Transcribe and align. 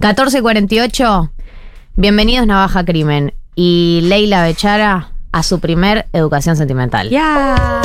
1448. 0.00 1.32
Bienvenidos 1.96 2.46
Navaja 2.46 2.84
Crimen 2.84 3.34
y 3.56 4.00
Leila 4.04 4.44
Bechara 4.44 5.10
a 5.32 5.42
su 5.42 5.58
primer 5.58 6.06
educación 6.12 6.56
sentimental. 6.56 7.10
Ya. 7.10 7.82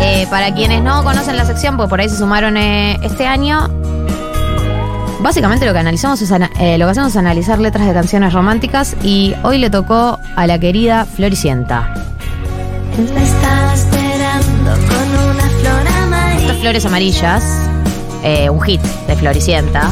Eh, 0.00 0.26
para 0.28 0.52
quienes 0.52 0.82
no 0.82 1.04
conocen 1.04 1.36
la 1.36 1.44
sección, 1.44 1.76
pues 1.76 1.88
por 1.88 2.00
ahí 2.00 2.08
se 2.08 2.16
sumaron 2.16 2.56
eh, 2.56 2.98
este 3.04 3.24
año. 3.24 3.68
Básicamente 5.20 5.64
lo 5.64 5.72
que 5.72 5.78
analizamos 5.78 6.20
es 6.20 6.30
eh, 6.32 6.76
lo 6.76 6.86
que 6.86 6.90
hacemos 6.90 7.10
es 7.10 7.16
analizar 7.16 7.60
letras 7.60 7.86
de 7.86 7.94
canciones 7.94 8.32
románticas 8.32 8.96
y 9.04 9.32
hoy 9.44 9.58
le 9.58 9.70
tocó 9.70 10.18
a 10.34 10.46
la 10.48 10.58
querida 10.58 11.04
Floricienta. 11.04 11.94
La 13.14 13.22
estaba 13.22 13.74
esperando 13.74 14.72
con 14.72 15.30
una 15.30 15.48
flor 15.60 15.88
amarilla. 16.02 16.40
Estas 16.42 16.58
flores 16.58 16.84
amarillas, 16.84 17.44
eh, 18.24 18.48
un 18.50 18.60
hit 18.62 18.80
de 18.80 19.16
Floricienta. 19.16 19.90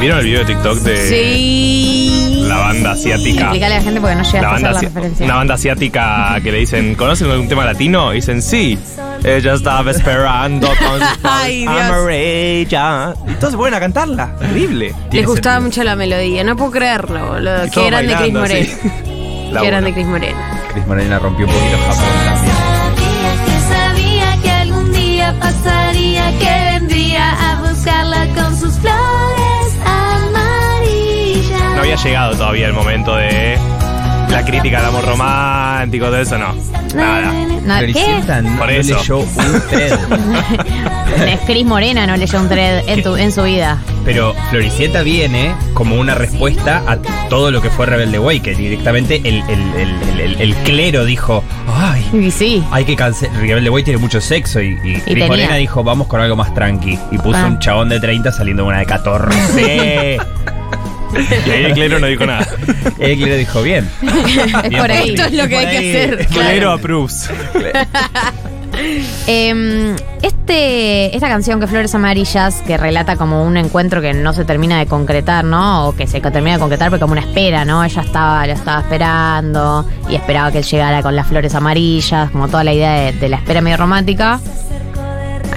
¿Vieron 0.00 0.18
el 0.20 0.24
video 0.24 0.40
de 0.40 0.46
TikTok 0.46 0.78
de 0.78 1.08
Sí. 1.08 2.44
la 2.48 2.56
banda 2.56 2.92
asiática? 2.92 3.40
Explicarle 3.42 3.74
a 3.74 3.78
la 3.78 3.84
gente 3.84 4.00
porque 4.00 4.16
no 4.16 4.22
llega 4.22 4.40
La 4.42 4.48
a 4.48 4.52
banda, 4.52 4.72
la 4.72 4.80
referencia. 4.80 5.24
una 5.26 5.34
banda 5.36 5.54
asiática 5.54 6.36
que 6.42 6.52
le 6.52 6.58
dicen, 6.58 6.94
¿conocen 6.94 7.30
algún 7.30 7.48
tema 7.48 7.64
latino? 7.66 8.12
Y 8.12 8.16
dicen, 8.16 8.40
sí. 8.42 8.78
Ella 9.22 9.52
estaba 9.52 9.90
esperando 9.90 10.68
con 10.68 11.02
Ay, 11.30 11.66
amarillas. 11.66 13.14
Y 13.28 13.34
todos 13.34 13.50
se 13.52 13.56
ponen 13.58 13.74
a 13.74 13.80
cantarla. 13.80 14.34
Increíble. 14.40 14.94
Les 15.12 15.26
gustaba 15.26 15.60
mucho 15.60 15.84
la 15.84 15.94
melodía, 15.96 16.42
no 16.44 16.56
puedo 16.56 16.70
creerlo, 16.70 17.26
boludo. 17.32 17.64
Qué 17.64 17.70
todos 17.70 17.86
grande 17.88 18.14
Cris 18.16 18.32
Moreno. 18.32 18.68
sí. 18.82 18.90
La 19.50 19.60
Qué 19.60 19.66
uno. 19.66 19.70
grande 19.72 19.92
Cris 19.92 20.06
Moreno. 20.06 20.38
Cris 20.72 20.86
Morena 20.86 21.18
rompió 21.18 21.44
un 21.46 21.52
poquito 21.52 21.76
Japón 21.78 22.04
también. 22.24 22.54
Que 23.44 23.74
sabía 23.74 24.42
que 24.42 24.50
algún 24.50 24.92
día 24.92 25.34
pasaría, 25.40 26.32
que 26.38 26.69
sus 28.60 28.78
flores 28.78 29.76
amarillas. 29.86 31.74
No 31.74 31.80
había 31.80 31.96
llegado 31.96 32.36
todavía 32.36 32.66
el 32.66 32.74
momento 32.74 33.16
de 33.16 33.58
la 34.30 34.44
crítica 34.44 34.78
al 34.78 34.86
amor 34.86 35.04
romántico, 35.06 36.06
todo 36.06 36.18
eso, 36.20 36.38
no. 36.38 36.54
Nada. 36.94 37.32
No, 37.32 37.46
no, 37.82 38.58
Por 38.58 38.66
no 38.68 38.72
eso. 38.72 38.98
leyó 38.98 39.18
un 39.18 39.60
thread. 39.68 39.98
Es 41.28 41.40
Cris 41.40 41.66
Morena 41.66 42.06
no 42.06 42.16
leyó 42.16 42.40
un 42.40 42.48
thread 42.48 42.88
en, 42.88 43.02
tu- 43.02 43.16
en 43.16 43.30
su 43.32 43.42
vida. 43.42 43.78
Pero 44.04 44.34
Floricienta 44.50 45.02
viene 45.02 45.54
como 45.74 45.96
una 45.96 46.14
respuesta 46.14 46.82
a 46.86 46.96
todo 47.28 47.50
lo 47.50 47.60
que 47.60 47.68
fue 47.68 47.84
Rebelde 47.86 48.18
Way, 48.18 48.40
que 48.40 48.54
directamente 48.54 49.16
el, 49.16 49.42
el- 49.48 49.74
el- 49.76 50.02
el- 50.02 50.20
el- 50.20 50.40
el 50.40 50.54
clero 50.56 51.04
dijo, 51.04 51.44
ay, 51.68 52.08
Y 52.12 52.30
sí. 52.30 52.64
hay 52.70 52.84
que 52.84 52.96
cancelar. 52.96 53.36
Rebelde 53.40 53.70
Way 53.70 53.82
tiene 53.84 53.98
mucho 53.98 54.20
sexo 54.20 54.60
y, 54.60 54.68
y 54.82 54.94
Cris 55.00 55.04
tenía. 55.04 55.26
Morena 55.26 55.56
dijo, 55.56 55.82
vamos 55.84 56.06
con 56.06 56.20
algo 56.20 56.36
más 56.36 56.54
tranqui. 56.54 56.98
Y 57.10 57.18
puso 57.18 57.38
Ah. 57.38 57.46
un 57.46 57.58
chabón 57.58 57.88
de 57.88 58.00
30 58.00 58.32
saliendo 58.32 58.62
con 58.62 58.70
una 58.70 58.78
de 58.80 58.86
14. 58.86 60.18
Y 61.46 61.50
ahí 61.50 61.64
el 61.64 61.72
clero 61.74 61.98
no 61.98 62.06
dijo 62.06 62.26
nada. 62.26 62.46
el 62.98 63.16
clero 63.16 63.36
dijo, 63.36 63.62
bien. 63.62 63.88
Es 64.02 64.68
Bien 64.68 64.82
por 64.82 64.90
ahí. 64.90 65.10
Esto 65.10 65.24
es 65.26 65.32
lo 65.32 65.48
que 65.48 65.56
Por 65.56 65.66
hay 65.66 65.70
que 65.70 65.76
ahí. 65.78 65.90
hacer. 65.90 66.26
Clero 66.28 66.72
approves. 66.72 67.30
Em, 69.26 69.94
este, 70.22 71.14
esta 71.14 71.28
canción 71.28 71.60
que 71.60 71.66
Flores 71.66 71.94
Amarillas, 71.94 72.62
que 72.66 72.76
relata 72.76 73.16
como 73.16 73.44
un 73.44 73.56
encuentro 73.56 74.00
que 74.00 74.14
no 74.14 74.32
se 74.32 74.44
termina 74.44 74.78
de 74.78 74.86
concretar, 74.86 75.44
¿no? 75.44 75.88
O 75.88 75.96
que 75.96 76.06
se 76.06 76.20
termina 76.20 76.54
de 76.54 76.60
concretar, 76.60 76.88
pero 76.90 77.00
como 77.00 77.12
una 77.12 77.20
espera, 77.20 77.64
¿no? 77.64 77.84
Ella 77.84 78.02
estaba, 78.02 78.46
lo 78.46 78.52
estaba 78.52 78.80
esperando 78.80 79.86
y 80.08 80.14
esperaba 80.14 80.50
que 80.52 80.58
él 80.58 80.64
llegara 80.64 81.02
con 81.02 81.14
las 81.14 81.26
flores 81.26 81.54
amarillas, 81.54 82.30
como 82.30 82.48
toda 82.48 82.64
la 82.64 82.72
idea 82.72 82.92
de, 82.92 83.12
de 83.12 83.28
la 83.28 83.36
espera 83.36 83.60
medio 83.60 83.76
romántica. 83.76 84.40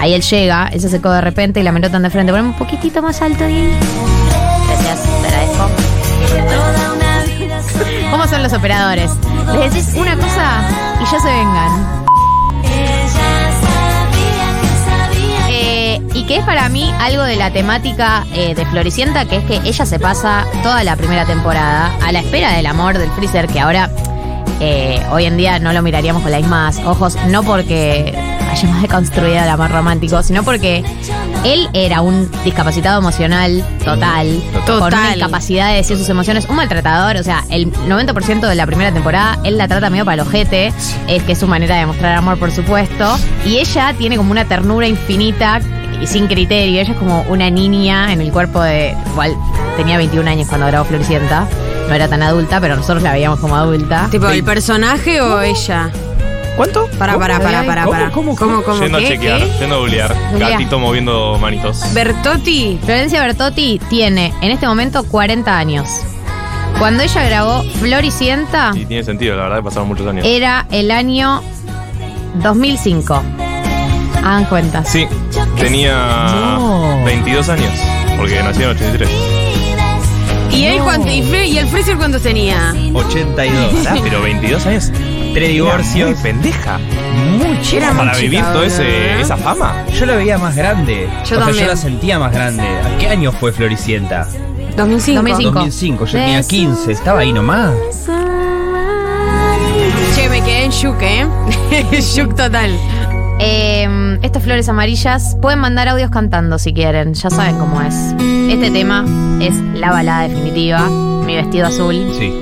Ahí 0.00 0.12
él 0.12 0.22
llega, 0.22 0.68
él 0.72 0.80
se 0.80 0.88
secó 0.88 1.10
de 1.10 1.20
repente 1.20 1.60
y 1.60 1.62
la 1.62 1.72
tan 1.88 2.02
de 2.02 2.10
frente. 2.10 2.32
Poneme 2.32 2.48
un 2.50 2.58
poquitito 2.58 3.00
más 3.00 3.22
alto, 3.22 3.46
Diego. 3.46 4.13
¿Cómo 8.14 8.28
son 8.28 8.44
los 8.44 8.52
operadores? 8.52 9.10
Les 9.58 9.74
decís 9.74 9.92
una 9.96 10.14
cosa 10.14 10.62
y 11.02 11.04
ya 11.04 11.18
se 11.18 11.26
vengan. 11.26 12.04
Eh, 15.50 16.00
y 16.14 16.24
que 16.24 16.36
es 16.36 16.44
para 16.44 16.68
mí 16.68 16.94
algo 17.00 17.24
de 17.24 17.34
la 17.34 17.52
temática 17.52 18.24
eh, 18.32 18.54
de 18.54 18.64
Floricienta, 18.66 19.24
que 19.24 19.38
es 19.38 19.44
que 19.46 19.56
ella 19.68 19.84
se 19.84 19.98
pasa 19.98 20.46
toda 20.62 20.84
la 20.84 20.94
primera 20.94 21.26
temporada 21.26 21.92
a 22.04 22.12
la 22.12 22.20
espera 22.20 22.52
del 22.52 22.66
amor 22.66 22.98
del 22.98 23.10
Freezer, 23.10 23.48
que 23.48 23.58
ahora 23.58 23.90
eh, 24.60 25.04
hoy 25.10 25.24
en 25.24 25.36
día 25.36 25.58
no 25.58 25.72
lo 25.72 25.82
miraríamos 25.82 26.22
con 26.22 26.30
los 26.30 26.40
mismos 26.40 26.78
ojos, 26.86 27.16
no 27.26 27.42
porque 27.42 28.16
hayamos 28.50 28.82
deconstruido 28.82 29.42
el 29.42 29.48
amor 29.48 29.70
romántico, 29.70 30.22
sino 30.22 30.42
porque 30.42 30.84
él 31.44 31.68
era 31.72 32.00
un 32.00 32.30
discapacitado 32.44 33.00
emocional 33.00 33.64
total, 33.84 34.42
con 34.66 34.76
una 34.76 34.90
Total. 34.90 35.16
incapacidad 35.16 35.68
de 35.68 35.76
decir 35.76 35.96
sus 35.98 36.08
emociones, 36.08 36.46
un 36.48 36.56
maltratador, 36.56 37.16
o 37.16 37.22
sea, 37.22 37.44
el 37.50 37.72
90% 37.72 38.48
de 38.48 38.54
la 38.54 38.66
primera 38.66 38.92
temporada 38.92 39.38
él 39.44 39.58
la 39.58 39.68
trata 39.68 39.90
medio 39.90 40.04
para 40.04 40.14
el 40.14 40.20
ojete, 40.20 40.72
es 41.08 41.22
que 41.22 41.32
es 41.32 41.38
su 41.38 41.46
manera 41.46 41.76
de 41.76 41.86
mostrar 41.86 42.14
amor, 42.16 42.38
por 42.38 42.50
supuesto, 42.50 43.16
y 43.44 43.58
ella 43.58 43.94
tiene 43.96 44.16
como 44.16 44.30
una 44.30 44.44
ternura 44.44 44.86
infinita 44.86 45.60
y 46.00 46.06
sin 46.06 46.26
criterio, 46.26 46.80
ella 46.80 46.92
es 46.92 46.98
como 46.98 47.22
una 47.22 47.50
niña 47.50 48.12
en 48.12 48.20
el 48.20 48.32
cuerpo 48.32 48.60
de, 48.62 48.96
igual 49.12 49.34
tenía 49.76 49.96
21 49.96 50.28
años 50.28 50.48
cuando 50.48 50.66
grabó 50.66 50.84
Floricienta, 50.84 51.48
no 51.88 51.94
era 51.94 52.08
tan 52.08 52.22
adulta, 52.22 52.60
pero 52.60 52.76
nosotros 52.76 53.02
la 53.02 53.12
veíamos 53.12 53.38
como 53.40 53.56
adulta. 53.56 54.08
¿Tipo 54.10 54.28
el 54.28 54.42
personaje 54.42 55.20
o 55.20 55.40
ella? 55.40 55.90
¿Cuánto? 56.56 56.86
Para, 56.98 57.18
para, 57.18 57.40
para, 57.40 57.64
para, 57.64 57.84
¿Cómo? 57.84 57.90
para. 57.92 58.10
¿Cómo? 58.12 58.36
¿Cómo, 58.36 58.62
cómo? 58.62 58.80
Yendo 58.80 58.98
a 58.98 59.02
chequear, 59.02 59.40
¿Qué? 59.40 59.52
yendo 59.60 59.74
a 59.74 59.78
googlear. 59.78 60.14
Googlea. 60.30 60.50
Gatito 60.50 60.78
moviendo 60.78 61.36
manitos. 61.40 61.82
Bertotti. 61.92 62.78
Florencia 62.84 63.20
Bertotti 63.22 63.80
tiene 63.88 64.32
en 64.40 64.50
este 64.52 64.66
momento 64.66 65.02
40 65.04 65.56
años. 65.56 65.88
Cuando 66.78 67.02
ella 67.02 67.24
grabó 67.24 67.62
Floricienta, 67.80 68.72
Y 68.74 68.84
tiene 68.86 69.02
sentido, 69.04 69.36
la 69.36 69.44
verdad, 69.44 69.56
que 69.58 69.62
pasaron 69.64 69.88
muchos 69.88 70.06
años. 70.06 70.24
era 70.26 70.66
el 70.70 70.90
año 70.90 71.40
2005. 72.42 73.22
Hagan 74.18 74.44
cuentas. 74.46 74.88
Sí, 74.88 75.06
tenía 75.58 76.54
No. 76.58 77.04
22 77.04 77.48
años, 77.48 77.70
porque 78.16 78.42
nació 78.42 78.70
en 78.70 78.76
83. 78.76 79.08
¿Y 80.52 80.64
él 80.66 80.80
cuánto? 80.82 81.08
¿Y, 81.10 81.22
Fre- 81.22 81.46
y 81.48 81.58
el 81.58 81.66
Freezer 81.68 81.96
cuántos 81.96 82.22
tenía? 82.22 82.72
82. 82.92 83.86
Ah, 83.88 83.96
pero 84.02 84.22
22 84.22 84.66
años. 84.66 84.90
Tres 85.34 85.48
divorcios. 85.48 86.10
Muy 86.10 86.22
pendeja. 86.22 86.78
Mucho. 86.78 87.76
Era 87.76 87.92
Para 87.92 88.12
muy 88.12 88.22
vivir 88.22 88.38
chica, 88.38 88.52
toda 88.52 88.66
esa 88.66 89.36
fama. 89.36 89.84
Yo 89.92 90.06
la 90.06 90.14
veía 90.14 90.38
más 90.38 90.54
grande. 90.54 91.08
Yo 91.08 91.22
o 91.22 91.26
sea, 91.26 91.38
también. 91.38 91.64
yo 91.64 91.70
la 91.70 91.76
sentía 91.76 92.18
más 92.20 92.32
grande. 92.32 92.62
¿A 92.62 92.96
qué 92.98 93.08
año 93.08 93.32
fue 93.32 93.50
Floricienta? 93.52 94.28
2005. 94.76 95.20
2005. 95.20 95.52
2005. 95.52 96.04
Yo 96.06 96.12
tenía 96.12 96.42
15. 96.42 96.92
Estaba 96.92 97.20
ahí 97.20 97.32
nomás. 97.32 97.74
Che, 100.14 100.28
me 100.28 100.40
quedé 100.42 100.64
en 100.66 100.70
shook, 100.70 101.02
¿eh? 101.02 101.26
shook 102.00 102.36
total. 102.36 102.70
Eh, 103.40 104.18
estas 104.22 104.44
flores 104.44 104.68
amarillas 104.68 105.36
pueden 105.42 105.58
mandar 105.58 105.88
audios 105.88 106.10
cantando 106.10 106.58
si 106.58 106.72
quieren, 106.72 107.14
ya 107.14 107.30
saben 107.30 107.58
cómo 107.58 107.82
es. 107.82 107.94
Este 108.48 108.70
tema 108.70 109.04
es 109.40 109.54
la 109.74 109.90
balada 109.90 110.28
definitiva, 110.28 110.88
mi 110.88 111.34
vestido 111.34 111.66
azul. 111.66 111.96
Sí. 112.16 112.32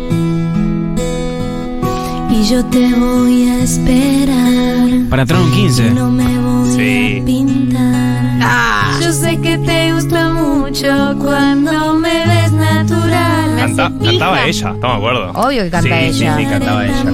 Y 2.43 2.47
yo 2.47 2.65
te 2.67 2.93
voy 2.95 3.49
a 3.49 3.63
esperar. 3.63 5.09
Para 5.09 5.25
Tron 5.25 5.51
15. 5.53 5.91
No 5.93 6.11
me 6.11 6.39
voy 6.39 6.71
Sí. 6.77 7.19
a 7.21 7.25
pintar. 7.25 8.39
Ah. 8.43 8.99
Yo 9.01 9.13
sé 9.13 9.39
que 9.41 9.59
te 9.59 9.93
gusta 9.93 10.31
mucho 10.31 11.15
cuando 11.21 11.95
me 11.95 12.27
ves 12.27 12.53
natural. 12.53 13.57
Canta- 13.59 13.93
cantaba 14.05 14.45
ella, 14.45 14.71
estamos 14.73 14.81
de 14.83 14.89
acuerdo. 15.09 15.31
Obvio 15.35 15.63
que 15.65 15.71
canta 15.71 15.89
Sí, 16.01 16.13
sí, 16.15 16.23
ella. 16.23 16.37
sí, 16.37 16.45
cantaba 16.47 16.85
ella. 16.87 17.05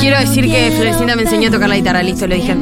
Quiero 0.00 0.18
decir 0.18 0.44
que 0.50 0.72
Floricienta 0.72 1.16
me 1.16 1.22
enseñó 1.22 1.48
a 1.48 1.52
tocar 1.52 1.68
la 1.68 1.76
guitarra, 1.76 2.02
listo, 2.02 2.26
lo 2.26 2.34
dije. 2.34 2.56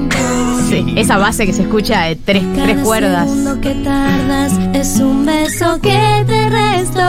Sí, 0.68 0.84
Esa 0.96 1.18
base 1.18 1.46
que 1.46 1.52
se 1.52 1.62
escucha 1.62 2.02
de 2.02 2.16
tres, 2.16 2.42
tres 2.54 2.78
cuerdas. 2.78 3.28
segundo 3.30 3.60
que 3.60 3.70
tardas 3.76 4.52
es 4.74 4.98
un 5.00 5.24
beso 5.24 5.78
que 5.80 6.24
te 6.26 6.48
resto. 6.48 7.00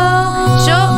Yo, 0.68 0.95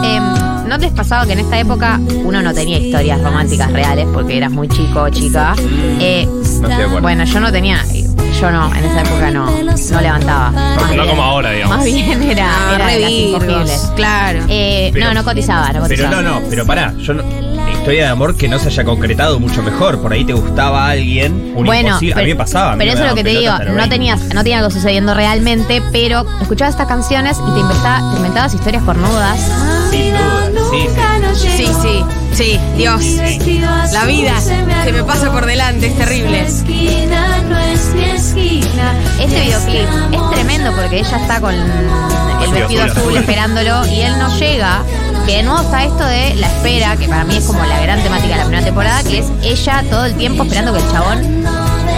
¿no 0.68 0.80
te 0.80 0.86
has 0.88 0.92
pasado 0.94 1.26
que 1.26 1.34
en 1.34 1.40
esta 1.40 1.58
época 1.60 2.00
uno 2.24 2.42
no 2.42 2.54
tenía 2.54 2.78
historias 2.78 3.22
románticas 3.22 3.72
reales 3.72 4.08
porque 4.14 4.38
eras 4.38 4.52
muy 4.52 4.68
chico 4.68 5.02
o 5.04 5.10
chica? 5.10 5.56
Eh, 6.00 6.26
No 6.28 6.42
estoy 6.44 6.68
de 6.70 6.74
acuerdo. 6.76 7.02
bueno, 7.02 7.24
yo 7.26 7.40
no 7.40 7.52
tenía, 7.52 7.84
yo 8.40 8.52
no, 8.52 8.74
en 8.76 8.84
esa 8.86 9.02
época 9.02 9.32
no, 9.32 9.46
no 9.64 10.02
levantaba. 10.02 10.52
Más 10.52 10.82
No 10.82 10.88
bien- 11.04 11.08
como 11.10 11.24
ahora, 11.24 11.52
digamos. 11.52 11.78
Más 11.78 11.86
bien 11.86 12.24
era, 12.24 12.48
Ah, 12.50 12.76
era 12.76 12.88
de 12.88 13.00
las 13.00 13.10
virgos, 13.10 13.44
incogibles. 13.44 13.92
Claro. 13.96 14.40
Eh, 14.50 14.90
Pero- 14.94 15.06
no, 15.08 15.14
no 15.16 15.24
cotizaba, 15.24 15.68
no 15.68 15.74
Pero 15.74 15.84
cotizaba. 15.84 16.22
no, 16.22 16.22
no, 16.22 16.42
pero 16.50 16.66
pará, 16.66 16.94
yo 17.00 17.14
no, 17.14 17.24
historia 17.72 18.04
de 18.06 18.10
amor 18.10 18.36
que 18.36 18.48
no 18.50 18.60
se 18.60 18.68
haya 18.68 18.84
concretado 18.84 19.40
mucho 19.40 19.62
mejor. 19.64 20.02
Por 20.02 20.12
ahí 20.12 20.26
te 20.26 20.34
gustaba 20.34 20.90
alguien, 20.90 21.54
un 21.56 21.66
Bueno, 21.66 21.88
imposible. 21.90 22.14
a 22.14 22.18
mí 22.24 22.30
me 22.32 22.36
pasaba. 22.36 22.74
a 22.74 22.76
mí 22.76 22.80
pero 22.80 22.90
me 22.90 22.94
eso 22.94 22.98
es 22.98 23.00
lo 23.00 23.04
daban 23.06 23.16
que 23.16 23.24
te 23.24 23.30
pelota 23.30 23.40
digo, 23.40 23.52
hasta 23.54 23.64
los 23.66 23.74
no 23.74 23.80
20. 23.80 23.96
tenías, 23.96 24.22
no 24.36 24.44
tenía 24.44 24.58
algo 24.60 24.70
sucediendo 24.72 25.14
realmente, 25.14 25.82
pero 25.92 26.26
escuchabas 26.42 26.74
estas 26.76 26.88
canciones 26.88 27.38
y 27.38 27.54
te, 27.54 27.60
inventa- 27.62 28.02
te 28.12 28.18
inventabas 28.18 28.54
historias 28.54 28.84
cornudas. 28.84 29.40
Sin 29.90 30.10
duda, 30.12 30.37
sí, 31.36 31.68
sí. 31.82 32.06
Sí, 32.34 32.60
llegó. 32.78 33.00
sí, 33.00 33.18
sí, 33.40 33.58
Dios. 33.58 33.92
La 33.92 34.06
vida 34.06 34.40
se 34.42 34.92
me 34.92 35.04
pasa 35.04 35.32
por 35.32 35.46
delante, 35.46 35.88
es 35.88 35.98
terrible. 35.98 36.42
Este 39.20 39.42
videoclip 39.42 39.90
es 40.12 40.32
tremendo 40.32 40.72
porque 40.74 40.90
que 40.90 41.00
ella 41.00 41.18
está 41.18 41.42
con 41.42 41.56
el 41.56 42.52
vestido 42.54 42.84
azul. 42.84 43.18
esperándolo 43.18 43.88
y 43.88 44.02
él 44.02 44.20
no 44.20 44.38
llega. 44.38 44.84
Que 45.26 45.38
de 45.38 45.44
nuevo 45.44 45.62
está 45.62 45.84
esto 45.84 46.06
de 46.06 46.36
la 46.36 46.48
espera, 46.48 46.96
que 46.96 47.10
para 47.10 47.26
mí 47.26 47.38
es 47.38 47.46
como 47.46 47.64
la 47.66 47.82
gran 47.82 48.02
temática 48.02 48.30
de 48.30 48.38
la 48.38 48.44
primera 48.44 48.64
temporada, 48.64 49.04
que 49.04 49.20
es 49.20 49.26
ella 49.42 49.84
todo 49.90 50.06
el 50.06 50.16
tiempo 50.16 50.44
esperando 50.44 50.74
que 50.74 50.80
el 50.80 50.92
chabón 50.92 51.44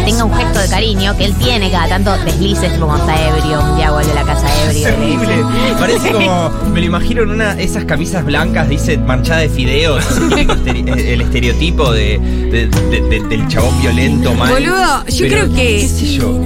tenga 0.05 0.23
un 0.25 0.33
gesto 0.33 0.59
de 0.59 0.67
cariño, 0.69 1.15
que 1.17 1.25
él 1.25 1.33
tiene 1.35 1.69
cada 1.71 1.87
tanto 1.87 2.17
deslices, 2.25 2.71
cuando 2.77 2.97
está 2.97 3.27
ebrio, 3.27 3.61
un 3.61 3.77
día 3.77 3.91
vuelve 3.91 4.11
a 4.11 4.15
la 4.15 4.23
casa 4.23 4.47
ebrio. 4.65 4.83
Terrible. 4.89 5.43
Parece 5.79 6.11
como. 6.13 6.49
Me 6.73 6.79
lo 6.81 6.85
imagino 6.85 7.23
en 7.23 7.31
una 7.31 7.53
esas 7.59 7.85
camisas 7.85 8.25
blancas, 8.25 8.69
dice 8.69 8.97
manchada 8.97 9.39
de 9.41 9.49
fideos. 9.49 10.05
el 10.65 11.21
estereotipo 11.21 11.91
de, 11.91 12.17
de- 12.19 12.67
de- 12.67 13.01
de- 13.01 13.27
del 13.27 13.47
chabón 13.47 13.79
violento, 13.81 14.33
mal. 14.33 14.51
Boludo, 14.51 15.05
yo 15.07 15.25
Pero, 15.27 15.45
creo 15.47 15.53
que 15.53 15.83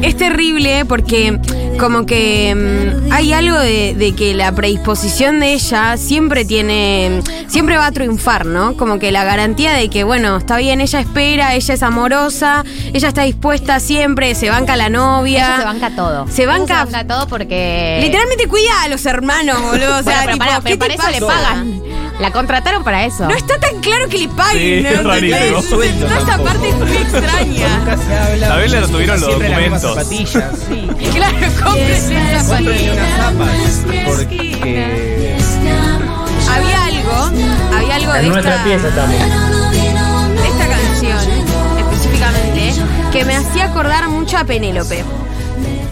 es 0.01 0.17
terrible 0.17 0.85
porque 0.85 1.39
como 1.79 2.05
que 2.05 2.53
mm, 3.07 3.11
hay 3.11 3.33
algo 3.33 3.57
de, 3.59 3.93
de 3.95 4.13
que 4.15 4.33
la 4.33 4.51
predisposición 4.53 5.39
de 5.39 5.53
ella 5.53 5.97
siempre 5.97 6.45
tiene, 6.45 7.21
siempre 7.47 7.77
va 7.77 7.87
a 7.87 7.91
triunfar, 7.91 8.45
¿no? 8.45 8.75
Como 8.77 8.99
que 8.99 9.11
la 9.11 9.23
garantía 9.23 9.73
de 9.73 9.89
que, 9.89 10.03
bueno, 10.03 10.37
está 10.37 10.57
bien, 10.57 10.81
ella 10.81 10.99
espera, 10.99 11.55
ella 11.55 11.73
es 11.73 11.83
amorosa, 11.83 12.63
ella 12.93 13.07
está 13.07 13.23
dispuesta 13.23 13.42
siempre, 13.79 14.35
se 14.35 14.49
banca 14.49 14.75
la 14.75 14.89
novia. 14.89 15.45
Ella 15.45 15.57
se 15.59 15.65
banca 15.65 15.89
todo. 15.95 16.27
Se 16.27 16.43
Ella 16.43 16.51
banca- 16.53 16.85
se 16.85 16.91
banca 16.93 17.07
todo 17.07 17.27
porque. 17.27 17.99
Literalmente 18.01 18.47
cuida 18.47 18.83
a 18.83 18.87
los 18.87 19.05
hermanos, 19.05 19.61
boludo. 19.61 19.97
O 19.99 20.03
sea, 20.03 20.23
Bueno, 20.23 20.25
pero, 20.25 20.31
tipo, 20.33 20.37
pará, 20.39 20.55
¿qué 20.63 20.77
pero 20.77 20.79
para 20.79 21.11
te 21.11 21.17
eso 21.17 21.19
le 21.19 21.33
pagan. 21.33 21.81
La 22.19 22.31
contrataron 22.31 22.83
para 22.83 23.05
eso. 23.05 23.25
No 23.27 23.35
está 23.35 23.59
tan 23.59 23.79
claro 23.81 24.07
que 24.07 24.17
le 24.19 24.23
Sí, 24.25 24.27
paguen, 24.37 24.85
es 24.85 25.03
¿no? 25.03 25.03
Toda 26.07 26.19
esta 26.19 26.25
tampoco. 26.25 26.43
parte 26.43 26.69
es 26.69 26.75
muy 26.75 26.97
extraña. 26.97 27.77
Nunca 27.79 27.97
se 27.97 28.15
habla. 28.17 28.47
Tal 28.47 28.59
vez 28.61 28.71
le 28.71 28.79
retuvieron 28.81 29.19
los 29.21 29.29
las 29.29 29.39
documentos. 29.39 29.81
zapatillas, 29.95 30.43
sí. 30.69 30.87
Claro, 31.13 31.37
cómprense 31.63 32.15
esas 32.15 32.47
Cómprenle 32.47 32.93
zapatillas. 32.93 32.97
unas 32.97 33.17
zapas. 33.17 34.05
Porque. 34.05 35.35
Había 36.53 36.83
algo, 36.85 37.31
había 37.75 37.95
algo 37.95 38.13
de 38.13 38.19
En 38.19 38.29
nuestra 38.29 38.51
esta, 38.55 38.63
pieza 38.63 38.89
también. 38.95 39.21
Que 43.13 43.23
me 43.25 43.35
hacía 43.35 43.65
acordar 43.65 44.09
mucho 44.09 44.37
a 44.37 44.43
Penélope. 44.43 45.03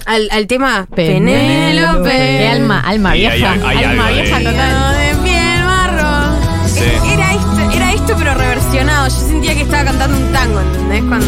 Al, 0.06 0.27
al 0.31 0.47
tema 0.47 0.88
Penélope. 0.94 2.47
Alma, 2.47 2.81
alma 2.81 3.13
Sí, 3.13 3.19
vieja. 3.19 3.51
hay- 3.53 3.62
hay 3.77 3.83
alma 3.83 4.07
algo 4.07 4.15
de- 4.18 4.21
vieja 4.23 4.38
total. 4.39 4.97
De 4.97 5.15
piel 5.23 5.63
marrón. 5.65 6.35
Sí. 6.68 6.79
Era, 7.13 7.33
esto, 7.33 7.71
era 7.75 7.94
esto, 7.94 8.15
pero 8.18 8.33
reversionado. 8.33 9.07
Yo 9.07 9.15
sentía 9.15 9.53
que 9.53 9.62
estaba 9.62 9.83
cantando 9.85 10.18
un 10.18 10.31
tango, 10.33 10.59
¿entendés? 10.62 11.03
Cuando. 11.03 11.25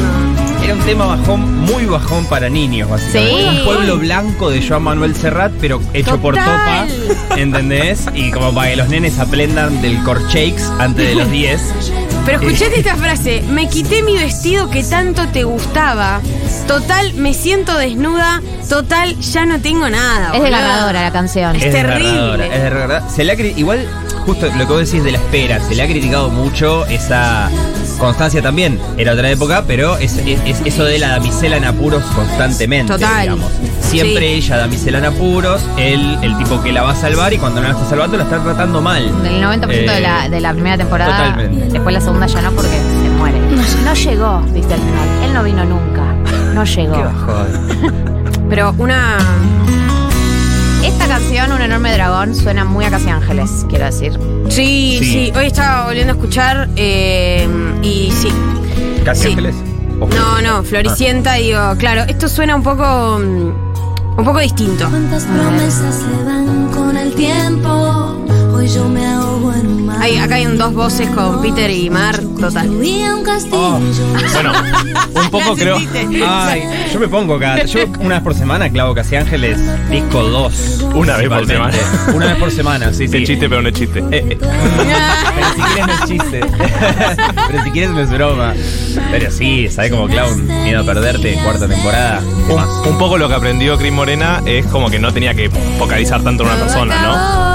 Era 0.63 0.73
un 0.75 0.79
tema 0.81 1.05
bajón, 1.07 1.59
muy 1.65 1.85
bajón 1.85 2.25
para 2.25 2.49
niños, 2.49 2.89
básicamente. 2.89 3.41
Sí. 3.51 3.57
Un 3.59 3.65
pueblo 3.65 3.97
blanco 3.97 4.49
de 4.49 4.65
Joan 4.65 4.83
Manuel 4.83 5.13
Serrat, 5.15 5.51
pero 5.59 5.81
hecho 5.93 6.19
por 6.21 6.35
Total. 6.35 6.87
Topa, 6.87 7.35
¿entendés? 7.37 8.05
Y 8.15 8.31
como 8.31 8.53
para 8.55 8.69
que 8.69 8.77
los 8.77 8.87
nenes 8.87 9.19
aprendan 9.19 9.81
del 9.81 10.01
corchakes 10.03 10.63
antes 10.79 11.05
de 11.09 11.15
los 11.15 11.29
10. 11.29 11.61
Pero 12.25 12.39
escuchate 12.39 12.79
esta 12.79 12.95
frase. 12.95 13.43
Me 13.49 13.67
quité 13.67 14.01
mi 14.01 14.17
vestido 14.17 14.69
que 14.69 14.83
tanto 14.83 15.27
te 15.27 15.43
gustaba. 15.43 16.21
Total, 16.67 17.13
me 17.15 17.33
siento 17.33 17.77
desnuda. 17.77 18.41
Total, 18.69 19.19
ya 19.19 19.45
no 19.45 19.59
tengo 19.59 19.89
nada. 19.89 20.27
Es 20.27 20.39
boludo. 20.39 20.43
desgarradora 20.45 21.01
la 21.01 21.11
canción. 21.11 21.55
Es 21.57 21.63
terrible. 21.71 21.99
desgarradora, 22.07 22.45
Es 22.45 22.51
desgarradora. 22.51 23.09
Se 23.09 23.23
le 23.25 23.31
ha 23.33 23.35
cri- 23.35 23.53
igual, 23.57 23.85
justo 24.25 24.45
lo 24.47 24.67
que 24.67 24.73
vos 24.73 24.85
decís 24.89 25.03
de 25.03 25.11
la 25.11 25.17
espera, 25.17 25.59
se 25.59 25.75
le 25.75 25.83
ha 25.83 25.87
criticado 25.87 26.29
mucho 26.29 26.85
esa 26.85 27.49
constancia 28.03 28.41
también. 28.41 28.79
Era 28.97 29.13
otra 29.13 29.29
época, 29.29 29.63
pero 29.67 29.97
es, 29.97 30.17
es- 30.17 30.39
es 30.45 30.61
eso 30.65 30.83
de 30.85 30.99
la 30.99 31.09
damisela 31.09 31.57
en 31.57 31.65
apuros 31.65 32.03
constantemente. 32.15 32.91
Total. 32.93 33.21
digamos. 33.21 33.51
Siempre 33.81 34.19
Sí. 34.29 34.33
ella 34.45 34.57
damisela 34.57 34.97
en 34.99 35.05
apuros, 35.05 35.61
él 35.77 36.17
el 36.21 36.37
tipo 36.37 36.61
que 36.61 36.71
la 36.71 36.81
va 36.83 36.91
a 36.91 36.95
salvar 36.95 37.31
y 37.33 37.37
cuando 37.37 37.61
no 37.61 37.67
la 37.67 37.73
está 37.73 37.87
salvando 37.89 38.17
la 38.17 38.23
está 38.23 38.41
tratando 38.41 38.81
mal. 38.81 39.03
El 39.25 39.41
90% 39.41 39.67
de, 39.93 39.99
la, 40.01 40.25
Eh, 40.25 40.29
de 40.29 40.39
la 40.41 40.53
primera 40.53 40.77
temporada. 40.77 41.15
totalmente. 41.33 41.65
Después 41.73 41.93
la 41.93 42.01
segunda 42.01 42.25
ya 42.27 42.41
no 42.41 42.51
porque 42.51 42.69
se 42.69 43.09
muere. 43.17 43.39
No 43.83 43.93
llegó, 43.93 44.41
dice 44.53 44.73
al 44.73 44.79
final. 44.79 45.07
Él 45.25 45.33
no 45.33 45.43
vino 45.43 45.63
nunca. 45.65 46.03
No 46.53 46.63
llegó. 46.75 46.95
Qué 46.95 47.03
bajón. 47.03 47.47
Pero 48.49 48.73
una. 48.77 49.17
Esta 50.83 51.07
canción, 51.07 51.51
Un 51.53 51.61
enorme 51.61 51.93
dragón, 51.93 52.35
suena 52.35 52.65
muy 52.65 52.83
a 52.85 52.89
Casi 52.89 53.09
Ángeles, 53.09 53.65
quiero 53.69 53.85
decir. 53.85 54.19
Sí, 54.53 54.97
sí, 54.99 55.05
Sí. 55.05 55.31
Hoy 55.35 55.47
estaba 55.47 55.85
volviendo 55.85 56.13
a 56.13 56.15
escuchar 56.15 56.69
eh, 56.75 57.47
y 57.81 58.11
sí. 58.11 58.29
¿Casi 59.03 59.21
Sí. 59.23 59.27
ángeles? 59.29 59.55
No, 59.99 60.41
no, 60.41 60.63
Floricienta, 60.63 61.33
digo, 61.35 61.59
claro, 61.77 62.03
esto 62.07 62.27
suena 62.29 62.55
un 62.55 62.63
poco. 62.63 63.19
mm, 63.19 64.19
un 64.19 64.25
poco 64.25 64.39
distinto. 64.39 64.87
Cuántas 64.89 65.23
promesas 65.25 65.95
se 65.95 66.23
van 66.23 66.67
con 66.71 66.95
el 66.97 67.13
tiempo. 67.15 68.22
Hoy 68.63 68.69
yo 68.69 68.87
me 68.87 69.05
ahogo 69.05 69.51
en 69.51 69.67
un 69.67 69.85
mar. 69.87 69.97
Hay, 69.99 70.15
acá 70.15 70.35
hay 70.35 70.45
un 70.45 70.57
dos 70.57 70.73
voces 70.73 71.09
con 71.09 71.41
Peter 71.41 71.69
y 71.69 71.89
Mar, 71.89 72.17
total. 72.39 72.69
Castillo. 73.25 73.79
Bueno, 74.31 74.53
un 75.15 75.29
poco 75.29 75.53
creo. 75.53 75.77
Ay, 76.25 76.63
yo 76.93 76.99
me 76.99 77.09
pongo 77.09 77.37
cada. 77.37 77.65
Yo 77.65 77.81
una 77.99 78.15
vez 78.15 78.23
por 78.23 78.33
semana 78.33 78.69
clavo 78.69 78.95
Casi 78.95 79.17
Ángeles, 79.17 79.59
disco 79.89 80.23
2. 80.23 80.85
Una 80.93 81.17
vez 81.17 81.27
por 81.27 81.45
semana. 81.45 81.77
Una 82.13 82.25
vez 82.27 82.35
por 82.37 82.51
semana, 82.51 82.93
sí, 82.93 83.09
Sí, 83.09 83.25
chiste, 83.25 83.49
pero 83.49 83.61
no 83.61 83.67
es 83.67 83.75
chiste. 83.75 83.99
Eh, 83.99 84.25
eh. 84.29 84.37
Pero 84.39 85.53
si 85.55 85.61
quieres 85.61 85.87
no 85.87 85.93
es 85.93 86.09
chiste. 86.09 86.39
Pero 87.47 87.63
si 87.63 87.71
quieres 87.71 87.91
no 87.91 87.99
es 87.99 88.09
broma. 88.09 88.53
Pero 89.11 89.29
sí, 89.29 89.67
¿sabes 89.69 89.91
cómo 89.91 90.07
clavo 90.07 90.31
un 90.31 90.47
miedo 90.63 90.79
a 90.79 90.85
perderte? 90.85 91.37
Cuarta 91.43 91.67
temporada. 91.67 92.21
Un, 92.47 92.91
un 92.93 92.97
poco 92.97 93.17
lo 93.17 93.27
que 93.27 93.35
aprendió 93.35 93.77
Cris 93.77 93.91
Morena 93.91 94.41
es 94.45 94.65
como 94.67 94.89
que 94.89 94.99
no 94.99 95.11
tenía 95.11 95.33
que 95.33 95.49
focalizar 95.77 96.23
tanto 96.23 96.43
en 96.43 96.49
una 96.49 96.59
persona, 96.59 97.01
¿no? 97.01 97.52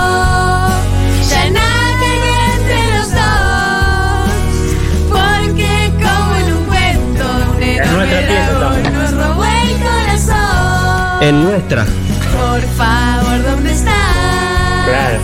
En 11.28 11.42
nuestra. 11.44 11.84
Por 11.84 12.62
favor, 12.78 13.42
¿dónde 13.42 13.72
estás? 13.72 13.92
Claro. 14.86 15.18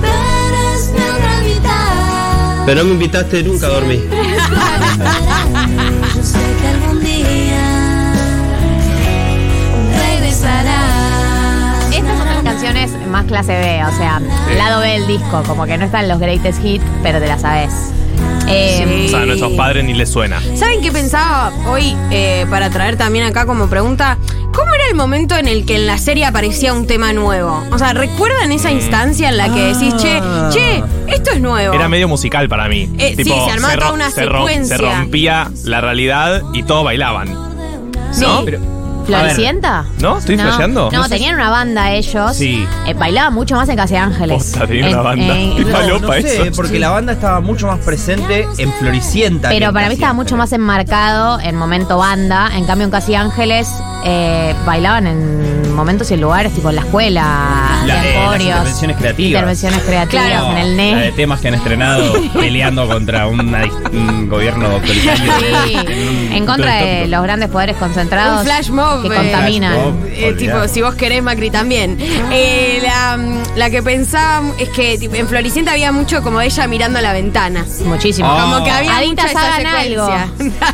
Tú 0.00 0.08
eres 0.08 0.90
mi 0.92 0.98
otra 0.98 1.40
mitad. 1.44 2.66
Pero 2.66 2.80
no 2.82 2.86
me 2.88 2.92
invitaste 2.94 3.42
nunca 3.44 3.66
a 3.66 3.70
dormir. 3.70 4.08
Yo 6.16 6.22
sé 6.24 6.38
que 6.60 6.66
algún 6.66 7.00
día 7.00 7.62
regresarás. 10.10 11.94
Estas 11.94 12.18
son 12.18 12.26
las 12.26 12.42
canciones 12.42 12.90
más 13.08 13.24
clase 13.26 13.52
B, 13.52 13.84
o 13.84 13.96
sea, 13.96 14.20
lado 14.56 14.80
B 14.80 14.88
del 14.88 15.06
disco, 15.06 15.44
como 15.46 15.64
que 15.66 15.78
no 15.78 15.84
están 15.84 16.08
los 16.08 16.18
greatest 16.18 16.58
hits, 16.64 16.82
pero 17.04 17.20
te 17.20 17.28
las 17.28 17.42
sabes. 17.42 17.70
Eh, 18.48 19.04
O 19.06 19.08
sea, 19.10 19.22
a 19.22 19.26
nuestros 19.26 19.52
padres 19.52 19.84
ni 19.84 19.94
les 19.94 20.10
suena. 20.10 20.40
¿Saben 20.56 20.80
qué 20.80 20.90
pensaba 20.90 21.52
hoy 21.68 21.96
eh, 22.10 22.46
para 22.50 22.68
traer 22.70 22.96
también 22.96 23.26
acá 23.26 23.46
como 23.46 23.68
pregunta? 23.68 24.18
¿Cómo 24.56 24.72
era 24.74 24.86
el 24.88 24.94
momento 24.94 25.36
en 25.36 25.48
el 25.48 25.66
que 25.66 25.76
en 25.76 25.86
la 25.86 25.98
serie 25.98 26.24
aparecía 26.24 26.72
un 26.72 26.86
tema 26.86 27.12
nuevo? 27.12 27.62
O 27.70 27.78
sea, 27.78 27.92
¿recuerdan 27.92 28.52
esa 28.52 28.70
instancia 28.70 29.28
en 29.28 29.36
la 29.36 29.52
que 29.52 29.60
decís, 29.60 29.94
che, 29.98 30.18
che, 30.50 30.82
esto 31.08 31.32
es 31.32 31.42
nuevo? 31.42 31.74
Era 31.74 31.90
medio 31.90 32.08
musical 32.08 32.48
para 32.48 32.66
mí. 32.66 32.88
Eh, 32.96 33.14
sí, 33.18 33.24
se 33.24 33.50
armaba 33.50 33.76
toda 33.76 33.92
una 33.92 34.10
se 34.10 34.24
secuencia. 34.24 34.78
se 34.78 34.82
rompía 34.82 35.50
la 35.64 35.82
realidad 35.82 36.42
y 36.54 36.62
todos 36.62 36.84
bailaban. 36.84 37.28
Sí. 38.12 38.22
¿No? 38.22 38.46
Pero, 38.46 38.75
¿Floricienta? 39.06 39.84
¿No? 40.00 40.18
¿Estoy 40.18 40.36
no, 40.36 40.42
flasheando? 40.44 40.90
No, 40.90 40.98
No 40.98 41.04
sé 41.04 41.10
tenían 41.10 41.34
una 41.36 41.50
banda 41.50 41.92
ellos. 41.92 42.36
Sí. 42.36 42.66
Eh, 42.86 42.94
bailaban 42.94 43.34
mucho 43.34 43.54
más 43.56 43.68
en 43.68 43.76
Casi 43.76 43.96
Ángeles. 43.96 44.36
Posta, 44.36 44.66
tenían 44.66 44.88
una 44.88 44.98
En- 44.98 45.04
banda. 45.04 45.38
en- 45.38 45.56
Qué 45.56 45.64
no, 45.64 45.70
falopa 45.76 46.06
no 46.16 46.22
sé, 46.22 46.42
eso. 46.48 46.56
porque 46.56 46.78
la 46.78 46.90
banda 46.90 47.12
estaba 47.12 47.40
mucho 47.40 47.66
más 47.66 47.78
presente 47.80 48.46
en 48.58 48.72
Floricienta. 48.74 49.48
que 49.48 49.54
pero 49.56 49.68
en 49.68 49.74
para 49.74 49.86
mí 49.86 49.90
Casi 49.94 49.94
estaba 50.02 50.12
mucho 50.12 50.34
Ángeles. 50.34 50.38
más 50.38 50.52
enmarcado 50.52 51.40
en 51.40 51.56
momento 51.56 51.98
banda. 51.98 52.50
En 52.54 52.64
cambio, 52.66 52.84
en 52.84 52.90
Casi 52.90 53.14
Ángeles 53.14 53.68
eh, 54.04 54.54
bailaban 54.64 55.06
en 55.06 55.65
momentos 55.76 56.10
y 56.10 56.16
lugares, 56.16 56.52
tipo 56.54 56.70
en 56.70 56.76
la 56.76 56.82
escuela, 56.82 57.82
La- 57.84 58.02
de 58.02 58.10
eh, 58.10 58.14
las 58.24 58.40
intervenciones 58.40 58.96
creativas. 58.96 59.30
intervenciones 59.30 59.82
creativas 59.82 60.26
Claro. 60.26 60.50
en 60.52 60.58
el 60.58 60.76
La 60.76 60.82
de 60.82 60.92
NE. 61.06 61.12
temas 61.12 61.40
que 61.40 61.48
han 61.48 61.54
estrenado 61.54 62.12
peleando 62.34 62.86
contra 62.88 63.26
una 63.26 63.64
un 63.92 64.28
gobierno 64.28 64.66
autoritario. 64.66 65.32
Sí, 65.66 65.76
en 66.32 66.46
contra 66.46 66.76
de 66.76 67.06
los 67.06 67.22
grandes 67.22 67.48
poderes 67.50 67.76
concentrados 67.76 68.40
Un 68.40 68.44
flash 68.46 68.70
mob, 68.70 69.02
que 69.02 69.08
eh. 69.08 69.16
contaminan. 69.16 69.74
Mob. 69.74 69.94
Eh, 70.08 70.34
tipo, 70.38 70.66
si 70.68 70.82
vos 70.82 70.94
querés, 70.94 71.22
Macri 71.22 71.50
también. 71.50 71.96
Eh, 72.32 72.80
la, 72.82 73.18
la 73.56 73.70
que 73.70 73.82
pensaba 73.82 74.46
es 74.58 74.68
que 74.70 74.96
tipo, 74.98 75.14
en 75.14 75.28
Floricienta 75.28 75.72
había 75.72 75.92
mucho 75.92 76.22
como 76.22 76.40
ella 76.40 76.66
mirando 76.66 76.98
a 76.98 77.02
la 77.02 77.12
ventana. 77.12 77.64
Muchísimo. 77.84 78.28
Oh. 78.32 78.40
Como 78.40 78.64
que 78.64 78.70
había 78.70 78.96
Aditas, 78.98 79.26
mucha 79.26 79.38
esa 79.40 79.54
hagan 79.56 79.66
algo. 79.66 80.02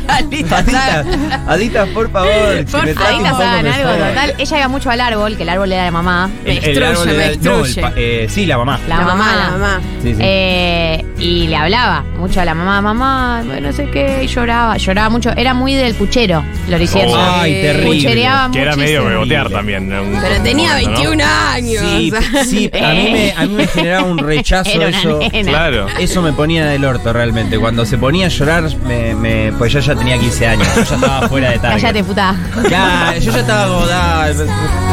Aditas, 0.07 0.59
Aditas, 0.67 1.05
Aditas, 1.47 1.89
por 1.89 2.11
favor. 2.11 2.31
si 2.65 2.71
Por 2.71 2.85
me 2.85 2.93
favor. 2.93 3.13
Aditas 3.13 3.33
hagan 3.33 3.67
algo 3.67 3.89
total. 4.05 4.35
Ella 4.37 4.57
iba 4.57 4.67
mucho 4.67 4.89
a 4.89 4.92
al 4.93 5.01
árbol, 5.01 5.35
que 5.37 5.43
el 5.43 5.49
árbol 5.49 5.71
era 5.71 5.83
de 5.83 5.91
mamá. 5.91 6.29
Me 6.43 6.51
El- 6.51 6.57
el 6.57 6.63
destruye, 6.63 6.85
árbol 6.87 7.05
me 7.07 7.13
era- 7.13 7.23
no, 7.23 7.29
el 7.57 7.63
destruye. 7.63 7.81
pa- 7.81 7.93
eh, 7.95 8.27
sí, 8.29 8.45
la 8.45 8.57
mamá. 8.57 8.79
La, 8.87 8.97
La 8.97 9.03
mamá, 9.03 9.15
mamá, 9.15 9.35
la 9.35 9.51
mamá. 9.51 9.81
Sí, 10.01 10.13
sí. 10.15 10.19
Eh, 10.21 11.05
y 11.19 11.47
le 11.47 11.55
hablaba 11.55 12.01
mucho 12.17 12.41
a 12.41 12.45
la 12.45 12.53
mamá, 12.53 12.81
mamá, 12.81 13.43
no 13.61 13.71
sé 13.73 13.89
qué, 13.89 14.21
y 14.23 14.27
lloraba, 14.27 14.77
lloraba 14.77 15.09
mucho. 15.09 15.31
Era 15.35 15.53
muy 15.53 15.73
del 15.73 15.93
puchero, 15.95 16.43
Floricienta. 16.67 17.17
Oh. 17.17 17.41
Ay, 17.41 17.61
terrible. 17.61 17.95
Puchereaba 17.97 18.51
Que 18.51 18.61
era 18.61 18.75
muchísimo. 18.75 19.03
medio 19.03 19.09
bebotear 19.09 19.49
también. 19.49 19.93
un 19.93 20.19
Pero 20.21 20.41
tenía 20.43 20.69
¿no? 20.69 20.75
21 20.75 21.23
años. 21.23 21.83
Sí, 21.85 22.11
sí, 22.45 22.71
a 22.73 22.93
mí, 22.93 23.09
me, 23.11 23.31
a 23.35 23.41
mí 23.45 23.53
me 23.55 23.67
generaba 23.67 24.03
un 24.05 24.17
rechazo 24.17 24.69
Era 24.71 24.87
una 24.87 24.97
eso. 24.99 25.19
nena. 25.31 25.49
Claro. 25.51 25.87
Eso 25.99 26.21
me 26.21 26.33
ponía 26.33 26.65
del 26.65 26.83
orto 26.85 27.11
realmente. 27.13 27.57
Cuando 27.59 27.85
se 27.85 27.97
ponía 27.97 28.25
a 28.27 28.29
llorar, 28.29 28.63
me, 28.85 29.13
me- 29.15 29.51
pues 29.57 29.71
yo 29.73 29.79
ya 29.79 29.95
tenía 29.95 30.17
15 30.17 30.47
años. 30.47 30.67
Yo 30.75 30.83
ya 30.83 30.95
estaba 30.95 31.27
fuera 31.29 31.51
de 31.51 31.59
target. 31.59 31.81
Cállate, 31.81 32.03
puta. 32.03 32.35
Claro, 32.67 33.19
yo 33.19 33.31
ya 33.31 33.39
estaba 33.39 33.67
como, 33.67 33.85
da, 33.87 34.29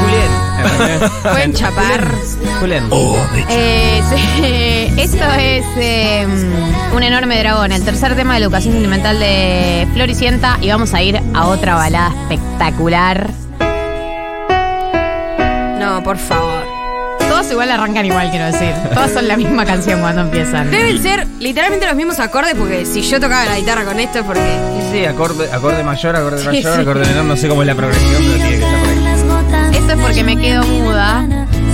Julián. 0.00 1.10
Buen 1.32 1.52
chapar. 1.54 2.08
Julián. 2.60 2.88
Eh, 3.48 4.02
sí, 4.10 4.94
esto 5.00 5.24
es 5.38 5.64
eh, 5.76 6.26
un 6.94 7.02
enorme 7.02 7.38
dragón, 7.38 7.72
el 7.72 7.84
tercer 7.84 8.16
tema 8.16 8.34
de 8.34 8.40
la 8.40 8.46
educación 8.46 8.74
sentimental 8.74 9.18
de 9.18 9.86
Floricienta 9.94 10.58
y 10.60 10.68
vamos 10.68 10.94
a 10.94 11.02
ir 11.02 11.20
a 11.34 11.46
otra 11.46 11.74
balada 11.74 12.14
espectacular. 12.30 13.30
No, 15.78 16.02
por 16.02 16.18
favor. 16.18 16.80
Todos 17.30 17.48
igual 17.52 17.70
arrancan 17.70 18.04
igual, 18.04 18.28
quiero 18.30 18.46
decir. 18.46 18.74
Todas 18.92 19.12
son 19.12 19.28
la 19.28 19.36
misma 19.36 19.64
canción 19.64 20.00
cuando 20.00 20.22
empiezan. 20.22 20.68
Deben 20.70 21.00
ser 21.00 21.26
literalmente 21.38 21.86
los 21.86 21.94
mismos 21.94 22.18
acordes 22.18 22.54
porque 22.54 22.84
si 22.84 23.02
yo 23.02 23.20
tocaba 23.20 23.46
la 23.46 23.56
guitarra 23.56 23.84
con 23.84 24.00
esto 24.00 24.18
es 24.18 24.24
porque... 24.24 24.40
Sí, 24.90 24.98
sí, 24.98 25.04
acorde, 25.04 25.48
acorde 25.52 25.84
mayor, 25.84 26.16
acorde 26.16 26.44
mayor, 26.44 26.74
sí. 26.74 26.80
acorde 26.80 27.06
menor, 27.06 27.24
no 27.24 27.36
sé 27.36 27.48
cómo 27.48 27.62
es 27.62 27.68
la 27.68 27.76
progresión, 27.76 28.10
pero 28.26 28.39
Porque 30.00 30.24
me 30.24 30.36
quedo 30.36 30.64
muda. 30.66 31.26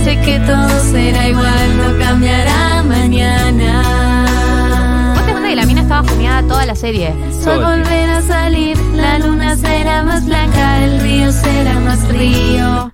Sé 0.03 0.19
que 0.21 0.39
todo 0.39 0.69
será 0.91 1.27
igual, 1.27 1.77
no 1.77 1.97
cambiará 2.03 2.83
mañana. 2.83 5.13
Vos 5.15 5.25
te 5.25 5.31
cuenta 5.31 5.49
que 5.49 5.55
la 5.55 5.65
mina 5.65 5.81
estaba 5.81 6.03
fumeada 6.07 6.41
toda 6.43 6.65
la 6.65 6.75
serie. 6.75 7.13
Sol 7.43 7.63
volverá 7.63 8.17
a 8.17 8.21
salir, 8.21 8.77
la 8.95 9.19
luna 9.19 9.55
será 9.55 10.03
más 10.03 10.25
blanca, 10.25 10.83
el 10.83 10.99
río 11.01 11.31
será 11.31 11.79
más 11.79 12.07
río. 12.09 12.91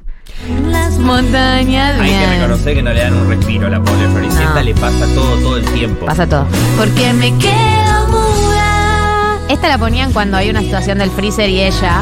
Las 0.69 0.97
Montañas. 0.97 1.99
Hay 1.99 2.11
que 2.11 2.27
reconocer 2.27 2.75
que 2.75 2.83
no 2.83 2.93
le 2.93 2.99
dan 3.01 3.13
un 3.13 3.29
respiro 3.29 3.67
a 3.67 3.69
la 3.69 3.79
pobre 3.81 4.07
Floricienta, 4.09 4.55
No. 4.55 4.61
le 4.61 4.73
pasa 4.75 5.05
todo, 5.15 5.35
todo 5.37 5.57
el 5.57 5.65
tiempo. 5.65 6.05
Pasa 6.05 6.27
todo. 6.27 6.45
Porque 6.77 7.13
me 7.13 7.31
quedo 7.37 8.07
muda. 8.09 9.37
Esta 9.47 9.67
la 9.69 9.77
ponían 9.77 10.11
cuando 10.11 10.35
hay 10.37 10.49
una 10.49 10.61
situación 10.61 10.97
del 10.97 11.09
freezer 11.11 11.49
y 11.49 11.61
ella. 11.61 12.01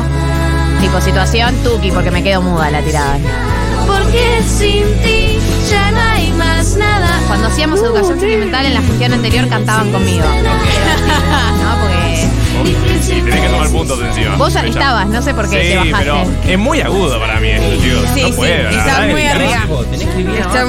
Tipo 0.81 0.99
situación 0.99 1.55
tuki, 1.63 1.91
porque 1.91 2.11
me 2.11 2.23
quedo 2.23 2.41
muda, 2.41 2.69
la 2.71 2.81
tiraban. 2.81 3.21
Porque 3.87 4.41
sin 4.47 4.83
ti 5.03 5.37
ya 5.69 5.91
no 5.91 5.99
hay 6.01 6.31
más 6.33 6.75
nada. 6.75 7.19
Cuando 7.27 7.47
hacíamos 7.47 7.79
educación 7.81 8.19
sentimental 8.19 8.65
en 8.65 8.73
la 8.73 8.81
gestión 8.81 9.13
anterior 9.13 9.47
cantaban 9.47 9.91
conmigo. 9.91 10.25
no, 11.63 11.81
porque 11.81 12.27
Y 13.09 13.21
tenés 13.21 13.41
que 13.41 13.47
tomar 13.47 13.69
puntos 13.69 13.99
encima. 14.01 14.35
vos 14.37 14.55
Escuchá. 14.55 14.67
estabas, 14.69 15.07
no 15.07 15.21
sé 15.21 15.33
por 15.33 15.49
qué 15.49 15.61
sí, 15.61 15.69
te 15.69 15.77
bajaste. 15.77 15.97
pero 15.99 16.25
es 16.51 16.59
muy 16.59 16.81
agudo 16.81 17.19
para 17.19 17.39
mí 17.39 17.49
esto, 17.49 17.81
chicos. 17.81 18.05
Sí, 18.13 18.21
no 18.21 18.27
sí, 18.27 18.33
puedo, 18.33 18.69
está 18.69 18.99
verdad 18.99 19.07
muy 19.11 19.21
es 19.21 19.33
arriba. 19.35 19.51
Está 19.53 19.63
abajo, 19.63 19.85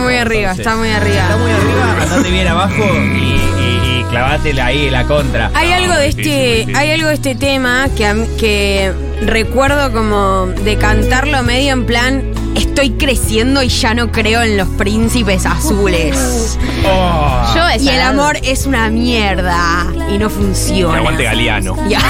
muy 0.02 0.16
arriba, 0.16 0.50
entonces. 0.50 0.66
está 0.66 0.76
muy 0.76 0.90
arriba. 0.90 1.22
Está 1.22 1.36
muy 1.36 1.50
arriba, 1.50 2.02
andate 2.02 2.30
bien 2.30 2.48
abajo 2.48 2.84
y, 2.94 3.16
y, 3.18 3.98
y 4.00 4.04
clavátela 4.10 4.66
ahí 4.66 4.90
la 4.90 5.04
contra. 5.04 5.50
Hay 5.54 5.72
algo 5.72 5.94
de 5.94 6.06
este, 6.08 6.66
hay 6.76 6.90
algo 6.92 7.08
de 7.08 7.14
este 7.14 7.34
tema 7.34 7.88
que, 7.96 8.06
a 8.06 8.14
mí- 8.14 8.28
que 8.38 8.92
recuerdo 9.26 9.92
como 9.92 10.46
de 10.46 10.76
cantarlo 10.76 11.42
medio 11.42 11.72
en 11.72 11.86
plan, 11.86 12.22
estoy 12.54 12.90
creciendo 12.92 13.62
y 13.62 13.68
ya 13.68 13.94
no 13.94 14.10
creo 14.12 14.42
en 14.42 14.56
los 14.56 14.68
príncipes 14.68 15.46
azules. 15.46 16.58
Oh. 16.84 17.52
Yo 17.54 17.68
esa 17.68 17.82
Y 17.84 17.88
el 17.88 17.94
edad- 17.96 18.10
amor 18.10 18.38
es 18.42 18.66
una 18.66 18.88
mierda 18.90 19.86
y 20.12 20.18
no 20.18 20.28
funciona. 20.30 20.98
aguante 20.98 21.24
Galeano. 21.24 21.76
Ya. 21.88 22.00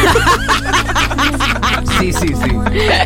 Sí, 2.00 2.12
sí, 2.12 2.28
sí. 2.28 2.50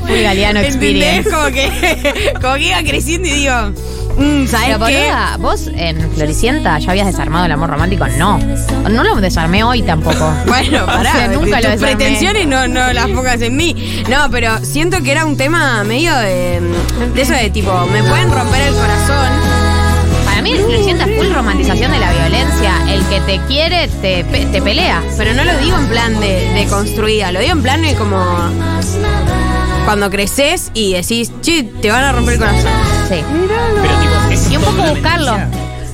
Muy 0.09 0.23
Galeano. 0.23 0.61
Experience. 0.61 1.29
Como 1.31 1.47
que, 1.49 2.35
como 2.41 2.55
que 2.55 2.63
iba 2.69 2.83
creciendo 2.83 3.29
y 3.29 3.33
digo, 3.33 3.55
mm, 4.17 4.47
¿sabes 4.47 4.67
Pero 4.77 4.87
qué? 4.87 4.95
boluda, 4.99 5.37
vos 5.39 5.71
en 5.75 6.11
Floricienta 6.13 6.79
ya 6.79 6.91
habías 6.91 7.07
desarmado 7.07 7.47
el 7.47 7.53
amor 7.53 7.71
romántico. 7.71 8.07
No. 8.19 8.39
No 8.91 9.05
lo 9.05 9.17
desarmé 9.17 9.63
hoy 9.65 9.83
tampoco. 9.83 10.33
Bueno, 10.47 10.87
pará, 10.87 11.11
O 11.11 11.17
sea, 11.17 11.29
nunca 11.29 11.57
tus 11.57 11.65
lo 11.65 11.71
desarmé. 11.71 11.97
pretensiones 11.97 12.47
no, 12.47 12.67
no 12.69 12.93
las 12.93 13.09
pongas 13.09 13.41
en 13.43 13.57
mí. 13.57 14.03
No, 14.09 14.31
pero 14.31 14.59
siento 14.65 15.03
que 15.03 15.13
era 15.13 15.25
un 15.25 15.37
tema 15.37 15.83
medio 15.85 16.15
de, 16.17 16.61
de 17.15 17.23
eso 17.23 17.33
de 17.35 17.51
tipo, 17.51 17.73
me 17.93 18.03
pueden 18.03 18.31
romper 18.33 18.63
el 18.69 18.75
corazón. 18.75 19.29
Para 20.25 20.43
mí, 20.43 20.55
Floricienta 20.55 21.05
es 21.07 21.17
full 21.17 21.33
romantización 21.35 21.91
de 21.93 21.99
la 21.99 22.13
violencia. 22.13 22.73
El 22.89 23.03
que 23.07 23.21
te 23.21 23.39
quiere 23.47 23.89
te, 24.01 24.25
pe- 24.25 24.47
te 24.47 24.61
pelea. 24.63 25.03
Pero 25.17 25.35
no 25.35 25.45
lo 25.45 25.57
digo 25.59 25.77
en 25.79 25.87
plan 25.89 26.21
de, 26.21 26.51
de 26.55 26.67
construida, 26.67 27.33
lo 27.33 27.41
digo 27.41 27.53
en 27.53 27.63
plan 27.63 27.83
de 27.83 27.95
como 27.95 28.19
cuando 29.85 30.11
creces 30.11 30.71
y 30.75 30.95
decís, 30.95 31.31
che, 31.43 31.63
te 31.63 31.91
van 31.91 32.03
a 32.05 32.13
romper 32.13 32.35
el 32.35 32.41
corazón. 32.41 32.71
Sí. 33.09 33.17
Pero 33.83 34.01
un 34.59 34.65
poco 34.65 34.83
buscarlo. 34.89 35.37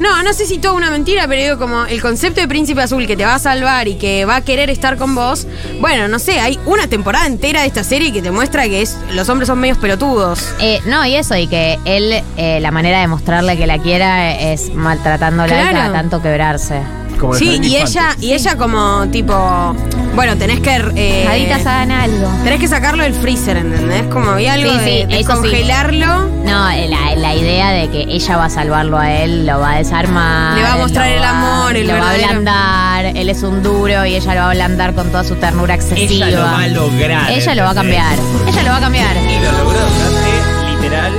No, 0.00 0.20
no 0.24 0.32
sé 0.32 0.46
si 0.46 0.58
toda 0.58 0.74
una 0.74 0.90
mentira, 0.90 1.28
pero 1.28 1.40
digo 1.42 1.58
como 1.58 1.84
el 1.84 2.02
concepto 2.02 2.40
de 2.40 2.48
príncipe 2.48 2.82
azul 2.82 3.06
que 3.06 3.16
te 3.16 3.24
va 3.24 3.36
a 3.36 3.38
salvar 3.38 3.86
y 3.86 3.94
que 3.94 4.24
va 4.24 4.36
a 4.36 4.40
querer 4.40 4.68
estar 4.68 4.96
con 4.96 5.14
vos. 5.14 5.46
Bueno, 5.80 6.08
no 6.08 6.18
sé, 6.18 6.40
hay 6.40 6.58
una 6.66 6.88
temporada 6.88 7.26
entera 7.26 7.60
de 7.60 7.68
esta 7.68 7.84
serie 7.84 8.12
que 8.12 8.20
te 8.20 8.32
muestra 8.32 8.64
que 8.64 8.82
es, 8.82 8.96
los 9.12 9.28
hombres 9.28 9.46
son 9.46 9.60
medios 9.60 9.78
pelotudos. 9.78 10.44
Eh, 10.60 10.80
no, 10.86 11.06
y 11.06 11.14
eso, 11.14 11.36
y 11.36 11.46
que 11.46 11.78
él, 11.84 12.20
eh, 12.36 12.58
la 12.60 12.72
manera 12.72 13.00
de 13.00 13.06
mostrarle 13.06 13.56
que 13.56 13.66
la 13.68 13.78
quiera 13.78 14.32
es 14.36 14.74
maltratándola 14.74 15.54
y 15.54 15.60
Claro. 15.60 15.76
cada 15.76 15.92
tanto 15.92 16.20
quebrarse. 16.20 16.80
Como 17.20 17.34
Sí, 17.34 17.60
y 17.62 17.76
ella, 17.76 18.16
y 18.18 18.32
ella 18.32 18.56
como 18.56 19.06
tipo, 19.12 19.76
bueno, 20.14 20.36
tenés 20.36 20.60
que 20.60 20.76
eh, 20.96 21.24
Jaditas 21.26 21.66
hagan 21.66 21.90
algo. 21.90 22.28
tenés 22.44 22.60
que 22.60 22.68
sacarlo 22.68 23.02
del 23.02 23.14
freezer, 23.14 23.56
¿entendés? 23.56 24.02
Como 24.12 24.30
había 24.30 24.54
algo 24.54 24.70
Sí, 24.72 24.78
de, 24.78 24.84
sí, 24.84 25.06
de 25.06 25.18
sí. 25.18 25.24
congelarlo. 25.24 26.28
No, 26.44 26.70
eh, 26.70 26.88
la, 26.88 27.14
la 27.16 27.34
idea 27.34 27.70
de 27.70 27.88
que 27.88 28.02
ella 28.08 28.36
va 28.36 28.44
a 28.46 28.50
salvarlo 28.50 28.98
a 28.98 29.10
él, 29.10 29.46
lo 29.46 29.58
va 29.60 29.72
a 29.72 29.78
desarmar. 29.78 30.56
Le 30.56 30.62
va 30.62 30.72
a 30.74 30.76
mostrar 30.76 31.08
el 31.08 31.22
va- 31.22 31.30
amor, 31.30 31.76
el 31.76 31.86
Lo 31.88 31.94
va 31.94 32.10
a 32.10 32.14
ablandar, 32.14 33.06
él 33.16 33.28
es 33.30 33.42
un 33.42 33.62
duro 33.62 34.04
y 34.04 34.14
ella 34.16 34.34
lo 34.34 34.40
va 34.40 34.46
a 34.46 34.50
ablandar 34.50 34.94
con 34.94 35.08
toda 35.10 35.24
su 35.24 35.34
ternura 35.36 35.74
excesiva. 35.74 36.26
Ella 36.28 36.36
lo 36.38 36.42
va 36.44 36.58
a 36.62 36.68
lograr. 36.68 37.30
Ella 37.30 37.54
lo 37.54 37.62
va 37.64 37.70
a 37.70 37.74
cambiar. 37.74 38.18
Ella 38.48 38.62
lo 38.62 38.70
va 38.70 38.76
a 38.76 38.80
cambiar. 38.80 39.16
Y 39.16 39.38
lo 39.44 39.52
logró 39.52 39.78
hace 39.78 40.70
literal 40.76 41.12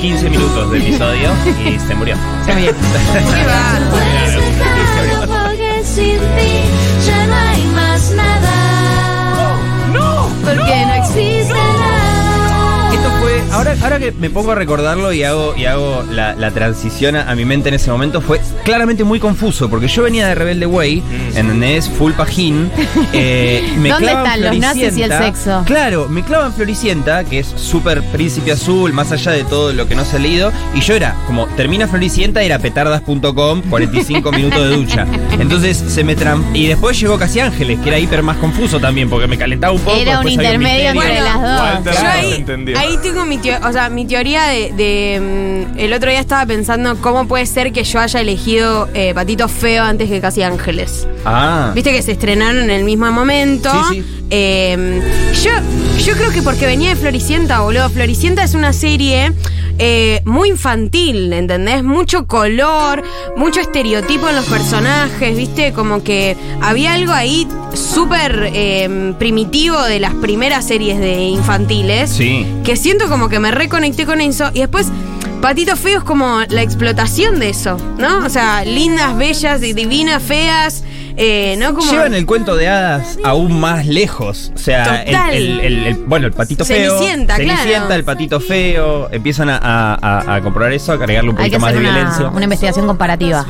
15 0.00 0.30
minutos 0.30 0.70
de 0.70 0.78
episodio 0.78 1.30
y 1.66 1.78
se 1.78 1.94
murió. 1.94 2.16
Se 2.46 2.54
murió. 2.54 2.72
Qué 7.04 7.69
Ahora, 13.60 13.76
ahora 13.82 13.98
que 13.98 14.10
me 14.12 14.30
pongo 14.30 14.52
a 14.52 14.54
recordarlo 14.54 15.12
y 15.12 15.22
hago, 15.22 15.54
y 15.54 15.66
hago 15.66 16.02
la, 16.10 16.34
la 16.34 16.50
transición 16.50 17.14
a, 17.14 17.30
a 17.30 17.34
mi 17.34 17.44
mente 17.44 17.68
en 17.68 17.74
ese 17.74 17.90
momento, 17.90 18.22
fue 18.22 18.40
claramente 18.64 19.04
muy 19.04 19.20
confuso. 19.20 19.68
Porque 19.68 19.86
yo 19.86 20.02
venía 20.02 20.26
de 20.28 20.34
Rebelde 20.34 20.64
Way, 20.64 21.02
¿entendés? 21.34 21.86
Full 21.90 22.12
pajín. 22.12 22.70
eh, 23.12 23.62
me 23.76 23.90
¿Dónde 23.90 24.06
clavan 24.06 24.24
están 24.24 24.40
los 24.44 24.58
nazis 24.58 24.82
y 24.82 24.84
el 24.86 24.92
Floricienta. 25.12 25.24
sexo? 25.26 25.62
Claro, 25.66 26.08
me 26.08 26.22
clavan 26.22 26.54
Floricienta, 26.54 27.22
que 27.24 27.40
es 27.40 27.48
súper 27.48 28.02
príncipe 28.04 28.50
azul, 28.52 28.94
más 28.94 29.12
allá 29.12 29.32
de 29.32 29.44
todo 29.44 29.74
lo 29.74 29.86
que 29.86 29.94
no 29.94 30.06
se 30.06 30.16
ha 30.16 30.20
leído. 30.20 30.50
Y 30.74 30.80
yo 30.80 30.94
era, 30.94 31.14
como 31.26 31.46
termina 31.48 31.86
Floricienta, 31.86 32.40
era 32.40 32.58
petardas.com, 32.60 33.60
45 33.68 34.32
minutos 34.36 34.70
de 34.70 34.74
ducha. 34.74 35.06
Entonces 35.38 35.76
se 35.76 36.02
me 36.02 36.16
tram 36.16 36.42
Y 36.56 36.66
después 36.66 36.98
llegó 36.98 37.18
Casi 37.18 37.40
Ángeles, 37.40 37.78
que 37.80 37.90
era 37.90 37.98
hiper 37.98 38.22
más 38.22 38.38
confuso 38.38 38.80
también, 38.80 39.10
porque 39.10 39.26
me 39.26 39.36
calentaba 39.36 39.74
un 39.74 39.80
poco. 39.82 39.98
Era 39.98 40.20
un 40.20 40.28
intermedio 40.28 40.94
misterio. 40.94 41.02
entre 41.18 41.20
las 41.20 41.42
dos. 41.42 41.60
Walter 41.60 41.92
Yo 41.94 42.00
no 42.72 42.78
ahí, 42.78 42.98
tengo 43.02 43.26
mi, 43.26 43.36
teo- 43.36 43.49
o 43.64 43.72
sea, 43.72 43.90
mi 43.90 44.06
teoría 44.06 44.44
de, 44.44 44.72
de, 44.76 45.66
mm, 45.74 45.78
El 45.78 45.92
otro 45.92 46.10
día 46.10 46.20
estaba 46.20 46.46
pensando 46.46 46.96
cómo 47.00 47.26
puede 47.26 47.46
ser 47.46 47.72
que 47.72 47.84
yo 47.84 48.00
haya 48.00 48.20
elegido 48.20 48.88
eh, 48.94 49.14
Patito 49.14 49.48
Feo 49.48 49.84
antes 49.84 50.08
que 50.08 50.20
Casi 50.20 50.42
Ángeles. 50.42 51.06
Ah. 51.24 51.72
Viste 51.74 51.92
que 51.92 52.02
se 52.02 52.12
estrenaron 52.12 52.64
en 52.64 52.70
el 52.70 52.84
mismo 52.84 53.10
momento. 53.10 53.70
Sí, 53.88 54.00
sí. 54.00 54.26
Eh, 54.30 55.02
yo, 55.42 55.50
yo 56.04 56.14
creo 56.14 56.30
que 56.30 56.42
porque 56.42 56.66
venía 56.66 56.90
de 56.90 56.96
Floricienta, 56.96 57.60
boludo. 57.60 57.90
Floricienta 57.90 58.44
es 58.44 58.54
una 58.54 58.72
serie 58.72 59.32
eh, 59.82 60.20
muy 60.26 60.50
infantil, 60.50 61.32
¿entendés? 61.32 61.82
Mucho 61.82 62.26
color, 62.26 63.02
mucho 63.34 63.60
estereotipo 63.60 64.28
en 64.28 64.36
los 64.36 64.44
personajes, 64.44 65.34
¿viste? 65.34 65.72
Como 65.72 66.02
que 66.04 66.36
había 66.60 66.92
algo 66.92 67.12
ahí 67.12 67.48
súper 67.72 68.50
eh, 68.52 69.14
primitivo 69.18 69.80
de 69.80 69.98
las 69.98 70.12
primeras 70.16 70.66
series 70.66 71.00
de 71.00 71.22
infantiles. 71.22 72.10
Sí. 72.10 72.46
Que 72.62 72.76
siento 72.76 73.08
como 73.08 73.30
que 73.30 73.40
me 73.40 73.52
reconecté 73.52 74.04
con 74.04 74.20
eso. 74.20 74.50
Y 74.52 74.60
después, 74.60 74.88
Patito 75.40 75.74
Feo 75.76 76.00
es 76.00 76.04
como 76.04 76.40
la 76.50 76.60
explotación 76.60 77.40
de 77.40 77.48
eso, 77.48 77.78
¿no? 77.96 78.18
O 78.26 78.28
sea, 78.28 78.66
lindas, 78.66 79.16
bellas, 79.16 79.62
y 79.62 79.72
divinas, 79.72 80.22
feas. 80.22 80.84
Eh, 81.16 81.56
¿No? 81.58 81.74
Como. 81.74 81.90
Llevan 81.90 82.14
el 82.14 82.24
cuento 82.26 82.56
de 82.56 82.68
hadas 82.68 83.18
aún 83.24 83.58
más 83.60 83.86
lejos. 83.86 84.52
O 84.54 84.58
sea, 84.58 85.02
el, 85.02 85.06
Total. 85.12 85.34
el- 85.34 85.60
el- 85.60 85.86
el- 85.86 85.94
bueno, 86.06 86.26
el 86.26 86.32
patito 86.32 86.64
feo. 86.64 86.92
Cenicienta, 86.98 87.36
claro. 87.36 87.58
Cenicienta, 87.60 87.94
el 87.94 88.04
patito 88.04 88.40
feo. 88.40 89.08
Empiezan 89.10 89.50
a, 89.50 89.58
a- 89.58 89.94
a- 89.94 90.34
a 90.36 90.40
comprobar 90.40 90.72
eso, 90.72 90.92
a 90.92 90.98
cargarle 90.98 91.30
un 91.30 91.38
Hay 91.38 91.50
que 91.50 91.56
poquito 91.56 91.60
más 91.60 91.72
de 91.74 91.80
violencia. 91.80 92.28
una, 92.28 92.44
investigación 92.44 92.86
comparativa. 92.86 93.44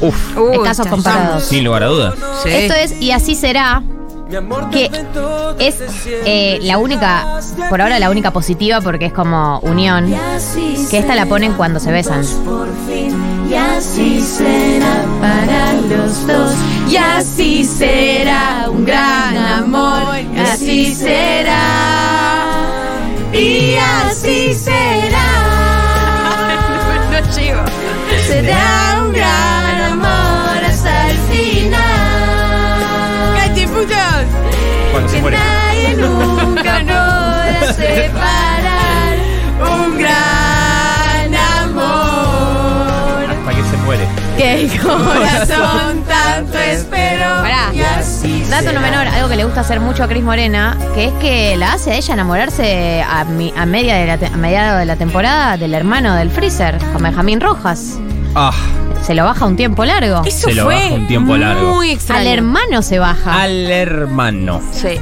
Uf, 0.00 0.36
Uy, 0.36 0.58
casos 0.62 0.86
comparados. 0.86 1.44
sin 1.44 1.64
lugar 1.64 1.82
a 1.82 1.86
dudas. 1.86 2.14
Sí. 2.42 2.48
Esto 2.50 2.74
es 2.74 3.00
Y 3.00 3.10
así 3.12 3.34
será, 3.34 3.82
que 4.72 4.90
es 5.58 5.76
eh, 6.26 6.58
la 6.62 6.78
única, 6.78 7.40
por 7.70 7.80
ahora 7.82 7.98
la 7.98 8.10
única 8.10 8.30
positiva 8.32 8.80
porque 8.80 9.06
es 9.06 9.12
como 9.12 9.58
unión, 9.60 10.12
que 10.90 10.98
esta 10.98 11.14
la 11.14 11.26
ponen 11.26 11.52
cuando 11.54 11.78
se 11.80 11.92
besan. 11.92 12.22
Y 13.48 13.54
así 13.54 14.20
será 14.22 15.04
para 15.20 15.72
los 15.74 16.26
dos. 16.26 16.52
Y 16.88 16.96
así 16.96 17.64
será 17.64 18.66
un 18.68 18.84
gran 18.84 19.36
amor. 19.36 20.02
Y 20.34 20.38
así 20.38 20.94
será. 20.94 21.62
Y 23.32 23.76
así 23.76 24.54
será. 24.54 25.24
No. 27.34 27.64
Será 28.26 29.02
un 29.04 29.12
gran 29.12 29.80
amor 29.92 30.64
hasta 30.64 31.10
el 31.10 31.18
final. 31.18 31.74
Cuando 34.92 35.08
se 35.08 35.16
Que 35.16 35.22
muere. 35.22 35.36
nadie 35.38 35.94
nunca 35.98 36.78
podrá 36.80 37.72
separar. 37.76 38.43
Que 44.36 44.62
el 44.62 44.80
Corazón 44.80 46.02
tanto 46.08 46.58
espero. 46.58 47.24
Pará. 47.42 47.70
Y 47.72 47.80
así 47.80 48.44
Dato 48.50 48.72
no 48.72 48.80
menor, 48.80 49.06
algo 49.06 49.28
que 49.28 49.36
le 49.36 49.44
gusta 49.44 49.60
hacer 49.60 49.80
mucho 49.80 50.02
a 50.04 50.08
Cris 50.08 50.22
Morena, 50.24 50.76
que 50.94 51.06
es 51.06 51.12
que 51.14 51.56
la 51.56 51.74
hace 51.74 51.92
a 51.92 51.94
ella 51.96 52.14
enamorarse 52.14 53.02
a, 53.08 53.24
mi- 53.24 53.52
a 53.56 53.64
media 53.66 53.94
de 53.96 54.06
la 54.06 54.18
te- 54.18 54.26
a 54.26 54.36
mediado 54.36 54.78
de 54.78 54.86
la 54.86 54.96
temporada 54.96 55.56
del 55.56 55.72
hermano 55.74 56.14
del 56.14 56.30
Freezer, 56.30 56.78
con 56.92 57.02
Benjamín 57.02 57.40
Rojas. 57.40 57.98
Ah, 58.34 58.52
Se 59.02 59.14
lo 59.14 59.24
baja 59.24 59.44
un 59.46 59.54
tiempo 59.56 59.84
largo. 59.84 60.22
Eso 60.24 60.48
Se 60.48 60.54
lo 60.54 60.64
fue 60.64 60.74
baja 60.74 60.94
un 60.94 61.06
tiempo 61.06 61.36
largo. 61.36 61.74
Muy 61.74 61.90
extraño. 61.92 62.20
Al 62.22 62.26
hermano 62.26 62.82
se 62.82 62.98
baja. 62.98 63.42
al 63.42 63.70
hermano. 63.70 64.60
Sí. 64.72 64.98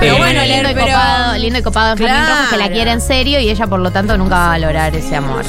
Pero 0.00 0.14
Eh, 0.16 0.18
bueno, 0.18 0.42
lindo 0.44 0.70
y, 0.70 0.74
pero- 0.74 0.86
copado, 0.86 1.38
lindo 1.38 1.58
y 1.58 1.62
copado 1.62 1.96
Benjamín 1.96 2.22
Claro. 2.24 2.34
Rojas 2.34 2.48
que 2.52 2.56
la 2.58 2.68
quiere 2.70 2.90
en 2.90 3.00
serio 3.00 3.40
y 3.40 3.48
ella 3.48 3.66
por 3.66 3.80
lo 3.80 3.90
tanto 3.90 4.18
nunca 4.18 4.34
va 4.36 4.46
a 4.46 4.48
valorar 4.50 4.94
ese 4.94 5.16
amor. 5.16 5.44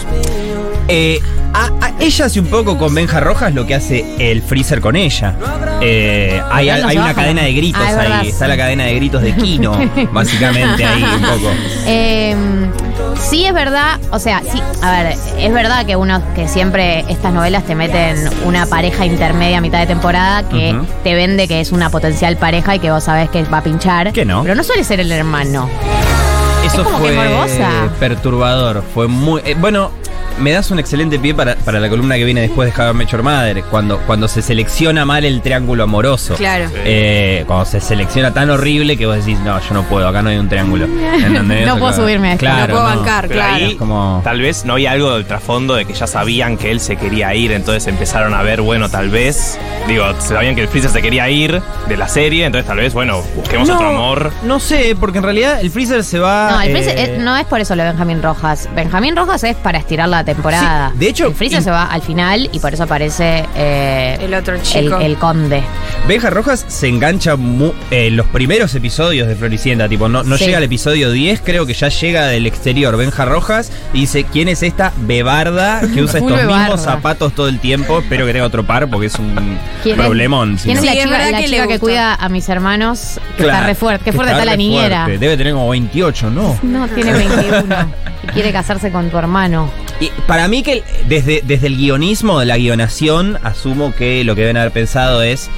Eh, 0.88 1.20
a- 1.54 1.70
a- 1.82 1.92
ella 2.00 2.26
hace 2.26 2.40
un 2.40 2.48
poco 2.48 2.78
con 2.78 2.94
Benja 2.94 3.20
Rojas 3.20 3.54
lo 3.54 3.66
que 3.66 3.76
hace 3.76 4.06
el 4.20 4.42
Freezer 4.42 4.82
con 4.82 4.96
ella. 4.96 5.34
Eh, 5.82 6.42
hay 6.52 6.70
una 6.98 7.14
cadena 7.14 7.44
de 7.44 7.54
gritos 7.54 7.82
Ah, 7.86 7.90
es 7.92 7.98
verdad. 7.98 8.20
ahí. 8.22 8.28
Está 8.30 8.48
la 8.48 8.58
cadena 8.58 8.86
de 8.86 8.96
gritos 8.96 9.22
de 9.22 9.34
Kino, 9.36 9.72
básicamente 10.12 10.86
ahí 10.86 11.04
un 11.04 11.22
poco. 11.22 11.52
Eh, 11.86 12.36
sí 13.30 13.46
es 13.46 13.54
verdad, 13.54 14.00
o 14.12 14.20
sea, 14.20 14.42
sí, 14.52 14.62
a 14.82 14.92
ver, 14.92 15.16
es 15.38 15.54
verdad 15.54 15.86
que 15.86 15.96
uno 15.96 16.22
que 16.36 16.48
siempre 16.48 17.06
estas 17.10 17.34
novelas 17.34 17.64
te 17.66 17.76
meten 17.76 18.30
una 18.46 18.66
pareja 18.66 19.06
intermedia 19.06 19.58
a 19.58 19.62
mitad 19.62 19.80
de 19.80 19.88
temporada 19.88 20.48
que 20.50 20.76
te 21.04 21.14
vende 21.16 21.48
que 21.48 21.60
es 21.62 21.72
una 21.72 21.90
potencial 21.90 22.38
pareja 22.38 22.76
y 22.76 22.80
que 22.80 22.92
vos 22.92 23.04
sabés 23.04 23.30
que 23.30 23.44
va 23.44 23.60
a 23.60 23.64
pinchar. 23.64 24.12
Que 24.14 24.26
no. 24.26 24.42
Pero 24.44 24.56
no 24.56 24.64
suele 24.64 24.84
ser 24.84 25.00
el 25.00 25.12
hermano. 25.12 25.70
Eso 26.66 26.84
como 26.84 26.98
que 27.06 27.14
fue 27.14 27.30
morbosa. 27.30 27.70
perturbador. 28.00 28.84
Fue 28.94 29.08
muy. 29.08 29.42
eh, 29.46 29.56
bueno, 29.58 29.92
me 30.40 30.52
das 30.52 30.70
un 30.72 30.80
excelente 30.80 31.20
pie 31.20 31.34
para, 31.34 31.56
para 31.56 31.80
la 31.80 31.90
columna 31.90 32.16
que 32.16 32.24
viene 32.26 32.42
después 32.42 32.74
de 32.76 32.82
How 32.84 32.92
I 32.92 32.94
Met 32.94 33.10
Your 33.10 33.24
Mother. 33.24 33.64
Cuando, 33.66 34.00
cuando 34.00 34.28
se 34.28 34.42
selecciona 34.42 35.06
mal 35.06 35.26
el 35.26 35.42
triángulo 35.42 35.84
amoroso. 35.84 36.36
Claro. 36.36 36.70
Eh, 36.76 37.44
cuando 37.48 37.66
se 37.66 37.80
selecciona 37.82 38.34
tan 38.34 38.50
horrible 38.50 38.98
que 38.98 39.06
vos 39.06 39.16
decís, 39.18 39.40
no, 39.40 39.60
yo 39.60 39.74
no 39.74 39.84
puedo, 39.84 40.08
acá 40.08 40.22
no 40.22 40.30
hay 40.30 40.38
un 40.38 40.50
triángulo. 40.50 40.86
¿Entendés? 41.26 41.66
No 41.66 41.74
puedo 41.78 41.88
Acá- 41.88 41.98
subirme 42.02 42.30
a 42.30 42.34
esto. 42.34 42.46
Claro, 42.46 42.74
No 42.76 42.82
puedo 42.82 42.96
bancar, 42.98 43.28
Pero 43.28 43.40
claro. 43.40 43.56
ahí 43.56 43.76
Como- 43.76 44.22
tal 44.24 44.42
vez 44.42 44.66
no 44.66 44.74
había 44.74 44.92
algo 44.92 45.14
del 45.14 45.26
trasfondo 45.26 45.76
de 45.76 45.86
que 45.86 45.94
ya 45.94 46.08
sabían 46.08 46.58
que 46.58 46.72
él 46.72 46.80
se 46.80 46.96
quería 46.98 47.34
ir, 47.36 47.52
entonces 47.52 47.88
empezaron 47.88 48.34
a 48.34 48.42
ver, 48.44 48.62
bueno, 48.62 48.90
tal 48.90 49.10
vez, 49.10 49.58
digo, 49.88 50.06
sabían 50.20 50.56
que 50.56 50.62
el 50.62 50.68
Freezer 50.68 50.92
se 50.92 51.02
quería 51.02 51.30
ir 51.30 51.62
de 51.88 51.98
la 51.98 52.08
serie, 52.08 52.46
entonces 52.46 52.68
tal 52.68 52.78
vez, 52.78 52.94
bueno, 52.94 53.22
busquemos 53.36 53.70
otro 53.70 53.88
amor. 53.90 54.32
No 54.44 54.60
sé, 54.60 54.96
porque 55.00 55.18
en 55.20 55.24
realidad 55.24 55.60
el 55.62 55.72
Freezer 55.72 56.04
se 56.04 56.20
va. 56.20 56.52
No, 56.52 56.62
el 56.62 56.72
Freezer 56.72 56.98
eh, 56.98 57.16
es- 57.16 57.24
no 57.24 57.36
es 57.38 57.46
por 57.46 57.60
eso 57.60 57.76
lo 57.76 57.84
de 57.84 57.90
Benjamín 57.90 58.22
Rojas. 58.22 58.70
Benjamín 58.76 59.16
Rojas 59.16 59.44
es 59.44 59.56
para 59.56 59.78
estirar 59.78 60.10
la 60.10 60.24
temporada. 60.34 60.92
Sí, 60.94 61.00
de 61.00 61.08
hecho, 61.10 61.28
el 61.28 61.34
Freezer 61.34 61.62
se 61.62 61.72
va 61.72 61.86
al 61.86 62.02
final 62.02 62.50
y 62.52 62.60
por 62.60 62.74
eso 62.74 62.84
aparece 62.84 63.46
eh, 63.56 64.18
El 64.22 64.34
otro 64.34 64.58
chico. 64.62 65.00
el 65.00 65.18
conde. 65.18 65.64
Benja 66.08 66.30
Rojas 66.30 66.64
se 66.68 66.88
engancha 66.88 67.36
mu- 67.36 67.74
en 67.92 68.16
los 68.16 68.28
primeros 68.28 68.74
episodios 68.76 69.28
de 69.28 69.36
Floricienta, 69.36 69.90
tipo, 69.90 70.08
no, 70.08 70.24
no 70.24 70.38
Sí. 70.38 70.46
llega 70.46 70.58
al 70.58 70.64
episodio 70.64 71.12
10, 71.12 71.42
creo 71.44 71.66
que 71.66 71.74
ya 71.74 71.90
llega 71.90 72.28
del 72.28 72.46
exterior 72.46 72.96
Benja 72.98 73.26
Rojas 73.26 73.72
y 73.94 74.02
dice, 74.02 74.24
¿quién 74.26 74.48
es 74.48 74.64
esta 74.64 74.94
bebarda 74.98 75.82
que 75.94 76.02
usa 76.04 76.20
estos 76.20 76.36
bebarda. 76.38 76.60
mismos 76.60 76.82
zapatos 76.82 77.34
todo 77.34 77.48
el 77.48 77.60
tiempo? 77.60 78.00
Espero 78.00 78.26
que 78.26 78.34
tenga 78.34 78.46
otro 78.46 78.66
par 78.66 78.88
porque 78.90 79.08
es 79.08 79.16
un 79.16 79.58
¿Quién 79.84 80.00
es? 80.00 80.06
problemón. 80.06 80.58
si 80.60 80.66
¿Quién 80.66 80.78
es 80.78 80.84
la 80.86 80.92
Sí, 80.92 80.98
es 81.00 81.04
chica, 81.06 81.18
la 81.32 81.38
que 81.38 81.46
chica 81.46 81.80
cuida 81.80 82.14
a 82.16 82.30
mis 82.30 82.48
hermanos? 82.50 83.20
Que 83.38 83.44
Claro, 83.44 83.52
está 83.60 83.68
re 83.68 83.76
fuerte. 83.76 84.04
Qué 84.06 84.12
que 84.12 84.16
fuerte 84.16 84.34
está, 84.34 84.46
la 84.46 84.56
niñera. 84.56 85.04
fuerte. 85.06 85.20
Debe 85.20 85.38
tener 85.38 85.54
como 85.54 85.70
28, 85.70 86.30
¿no? 86.30 86.58
No, 86.64 86.88
tiene 86.90 87.14
21. 87.14 87.76
y 88.24 88.28
quiere 88.34 88.52
casarse 88.52 88.92
con 88.92 89.10
tu 89.10 89.18
hermano. 89.18 89.70
Y 90.00 90.12
para 90.28 90.48
mí 90.48 90.62
que 90.64 90.84
desde, 91.08 91.42
desde 91.44 91.68
el 91.68 91.78
guionismo, 91.78 92.40
de 92.40 92.46
la 92.46 92.58
guionación, 92.58 93.40
asumo 93.44 93.96
que 93.96 94.24
lo 94.24 94.36
que 94.36 94.42
deben 94.42 94.58
haber 94.58 94.72
pensado 94.72 95.22
es. 95.24 95.50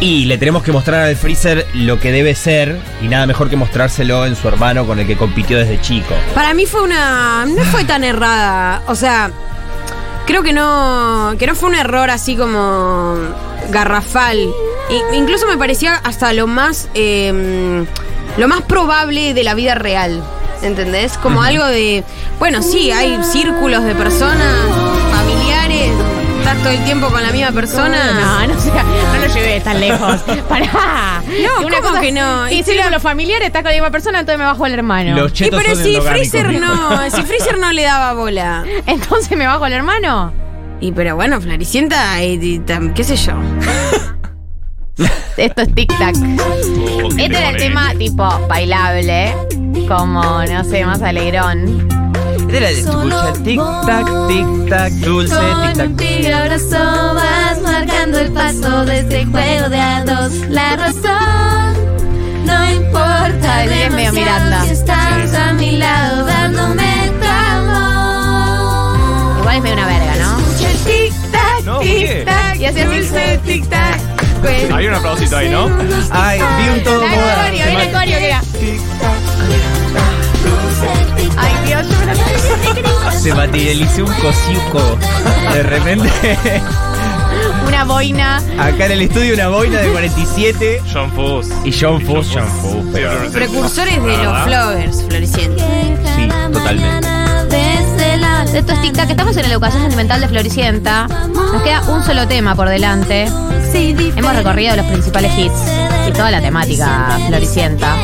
Y 0.00 0.24
le 0.24 0.38
tenemos 0.38 0.62
que 0.62 0.72
mostrar 0.72 1.02
al 1.02 1.16
Freezer 1.16 1.66
lo 1.74 2.00
que 2.00 2.10
debe 2.10 2.34
ser, 2.34 2.78
y 3.02 3.08
nada 3.08 3.26
mejor 3.26 3.50
que 3.50 3.56
mostrárselo 3.56 4.24
en 4.24 4.34
su 4.34 4.48
hermano 4.48 4.86
con 4.86 4.98
el 4.98 5.06
que 5.06 5.16
compitió 5.16 5.58
desde 5.58 5.80
chico. 5.80 6.14
Para 6.34 6.54
mí 6.54 6.64
fue 6.66 6.82
una. 6.82 7.44
No 7.44 7.62
fue 7.64 7.84
tan 7.84 8.02
errada. 8.04 8.82
O 8.86 8.94
sea, 8.94 9.30
creo 10.26 10.42
que 10.42 10.52
no. 10.54 11.34
Que 11.38 11.46
no 11.46 11.54
fue 11.54 11.68
un 11.68 11.74
error 11.74 12.08
así 12.10 12.34
como. 12.36 13.16
garrafal. 13.70 14.38
Incluso 15.12 15.46
me 15.46 15.58
parecía 15.58 15.96
hasta 15.96 16.32
lo 16.32 16.46
más. 16.46 16.88
eh, 16.94 17.84
lo 18.38 18.48
más 18.48 18.62
probable 18.62 19.34
de 19.34 19.42
la 19.44 19.54
vida 19.54 19.74
real. 19.74 20.22
¿Entendés? 20.62 21.16
Como 21.18 21.42
algo 21.42 21.64
de. 21.66 22.04
Bueno, 22.38 22.62
sí, 22.62 22.90
hay 22.90 23.22
círculos 23.24 23.82
de 23.84 23.94
personas, 23.94 24.66
familiares. 25.10 25.90
Estás 26.38 26.58
todo 26.62 26.70
el 26.70 26.84
tiempo 26.84 27.08
con 27.08 27.22
la 27.22 27.30
misma 27.32 27.52
persona. 27.52 28.12
No, 28.46 28.54
no, 28.54 28.60
sé, 28.60 28.70
no 29.12 29.26
lo 29.26 29.34
llevé 29.34 29.60
tan 29.60 29.78
lejos. 29.80 30.20
Pará. 30.48 31.22
No, 31.26 31.68
¿cómo 31.82 32.00
que 32.00 32.12
no? 32.12 32.48
Y 32.50 32.60
Y 32.60 32.62
si 32.62 32.72
los 32.90 33.02
familiares 33.02 33.46
está 33.46 33.60
con 33.62 33.70
la 33.70 33.76
misma 33.76 33.90
persona, 33.90 34.20
entonces 34.20 34.38
me 34.38 34.44
bajo 34.44 34.64
el 34.66 34.72
hermano. 34.74 35.16
Los 35.16 35.38
Y 35.40 35.50
pero 35.50 35.74
son 35.74 35.84
si 35.84 36.00
Freezer 36.00 36.60
no, 36.60 37.10
si 37.10 37.22
Freezer 37.24 37.58
no 37.58 37.72
le 37.72 37.82
daba 37.82 38.14
bola. 38.14 38.64
Entonces 38.86 39.36
me 39.36 39.46
bajo 39.46 39.66
el 39.66 39.72
hermano. 39.74 40.32
Y 40.80 40.92
pero 40.92 41.14
bueno, 41.14 41.40
Floricienta, 41.42 42.22
y, 42.24 42.32
y 42.34 42.58
tam- 42.60 42.94
qué 42.94 43.04
sé 43.04 43.16
yo. 43.16 43.34
Esto 45.36 45.62
es 45.62 45.68
tic-tac. 45.70 46.14
Oh, 46.40 47.08
Este 47.08 47.26
era 47.26 47.50
el 47.50 47.56
temón, 47.56 47.58
tema 47.58 47.92
tipo 47.98 48.46
bailable, 48.48 49.34
como, 49.88 50.44
no 50.44 50.64
sé, 50.64 50.84
más 50.84 51.02
alegrón. 51.02 51.88
Este 52.40 52.56
era 52.56 52.70
escucha 52.70 53.32
tic-tac, 53.44 54.06
tic-tac, 54.28 54.90
dulce, 55.00 55.34
tic-tac. 55.34 57.14
vas 57.14 57.60
marcando 57.62 58.18
el 58.18 58.32
paso 58.32 58.84
de 58.84 58.98
este 59.00 59.24
juego 59.26 59.68
de 59.68 59.80
a 59.80 60.04
dos. 60.04 60.32
La 60.48 60.76
razón 60.76 61.74
no 62.44 62.70
importa 62.72 63.64
Sí, 63.64 63.70
es 63.82 63.92
medio 63.92 64.12
Miranda. 64.12 64.62
si 64.64 64.70
estás 64.70 65.34
a 65.34 65.52
mi 65.52 65.76
lado 65.76 66.24
dándome 66.26 67.12
tu 67.20 67.26
amor. 67.28 68.98
Igual 69.40 69.56
es 69.56 69.62
medio 69.62 69.76
una 69.76 69.86
verga, 69.86 70.16
¿no? 70.16 70.38
Escucha 70.40 70.70
el 70.70 70.78
tic-tac, 70.78 71.80
tic-tac, 71.82 72.56
Y 72.60 72.64
así 72.66 72.80
así. 72.80 72.88
dulce 72.96 73.40
tic-tac. 73.46 74.00
Hay 74.74 74.86
un 74.86 74.94
aplausito 74.94 75.36
ahí, 75.36 75.48
¿no? 75.50 75.68
Ay, 76.10 76.40
vi 76.62 76.68
un 76.78 76.82
todo 76.84 77.02
La 77.02 77.08
moda. 77.10 77.44
corio, 77.44 77.64
Se 77.64 77.68
viene 77.70 77.92
ma- 77.92 77.98
corio 77.98 78.18
que 78.18 78.26
era. 78.26 78.42
Ay, 81.36 81.52
Dios, 81.66 81.86
yo 81.88 81.98
me 82.06 82.82
lo 82.82 83.10
Se 83.12 83.34
materializó 83.34 84.04
un 84.04 84.14
cosiuco. 84.14 84.98
De 85.52 85.62
repente, 85.62 86.10
Una 87.66 87.84
boina. 87.84 88.36
acá 88.58 88.86
en 88.86 88.92
el 88.92 89.02
estudio, 89.02 89.34
una 89.34 89.48
boina 89.48 89.78
de 89.80 89.88
47. 89.90 90.82
John 90.92 91.10
Fuss. 91.12 91.48
Y 91.64 91.72
John 91.78 92.00
Fuss, 92.00 92.28
John. 92.34 92.92
Precursores 93.32 93.94
de 94.02 94.08
los 94.08 94.16
¿Verdad? 94.16 94.44
floggers, 94.44 95.04
Floricienta. 95.08 95.64
Sí, 96.16 96.28
totalmente. 96.52 97.08
Desde 98.52 98.66
la 98.66 98.72
Esto 98.72 98.72
es 98.72 98.80
tic-tac. 98.80 99.10
Estamos 99.10 99.36
en 99.36 99.42
la 99.42 99.52
educación 99.52 99.82
sentimental 99.82 100.20
de 100.20 100.28
Floricienta. 100.28 101.06
Nos 101.52 101.62
queda 101.62 101.82
un 101.88 102.02
solo 102.02 102.26
tema 102.26 102.54
por 102.54 102.68
delante. 102.68 103.26
Hemos 103.72 104.36
recorrido 104.36 104.76
los 104.76 104.86
principales 104.86 105.32
hits 105.38 105.54
y 106.08 106.12
toda 106.12 106.30
la 106.30 106.40
temática 106.40 107.18
Floricienta. 107.28 107.94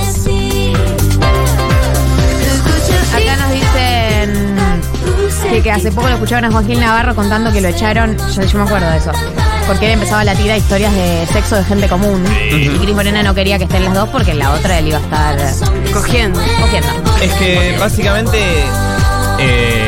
Acá 3.13 3.37
nos 3.41 3.51
dicen 3.51 4.57
que, 5.51 5.63
que 5.63 5.71
hace 5.73 5.91
poco 5.91 6.09
lo 6.09 6.15
escucharon 6.15 6.45
a 6.45 6.53
Joaquín 6.53 6.81
Navarro 6.81 7.15
contando 7.15 7.53
que 7.53 7.61
lo 7.61 7.69
echaron. 7.69 8.17
Yo, 8.35 8.43
yo 8.43 8.59
me 8.59 8.65
acuerdo 8.65 8.91
de 8.91 8.99
eso. 8.99 9.11
porque 9.67 9.87
él 9.87 9.93
empezaba 9.93 10.21
a 10.21 10.25
latir 10.25 10.51
a 10.53 10.57
historias 10.57 10.93
de 10.95 11.27
sexo 11.33 11.57
de 11.57 11.65
gente 11.65 11.89
común. 11.89 12.25
Y 12.51 12.69
Cris 12.79 12.95
Morena 12.95 13.23
no 13.23 13.35
quería 13.35 13.59
que 13.59 13.65
estén 13.65 13.85
las 13.85 13.95
dos 13.95 14.09
porque 14.11 14.31
en 14.33 14.39
la 14.39 14.53
otra 14.53 14.79
él 14.79 14.89
iba 14.89 14.99
a 14.99 15.01
estar 15.01 15.37
Cogiendo. 15.93 16.41
cogiendo. 16.61 16.89
Es 17.21 17.33
que 17.35 17.77
básicamente 17.81 18.39
eh, 19.39 19.86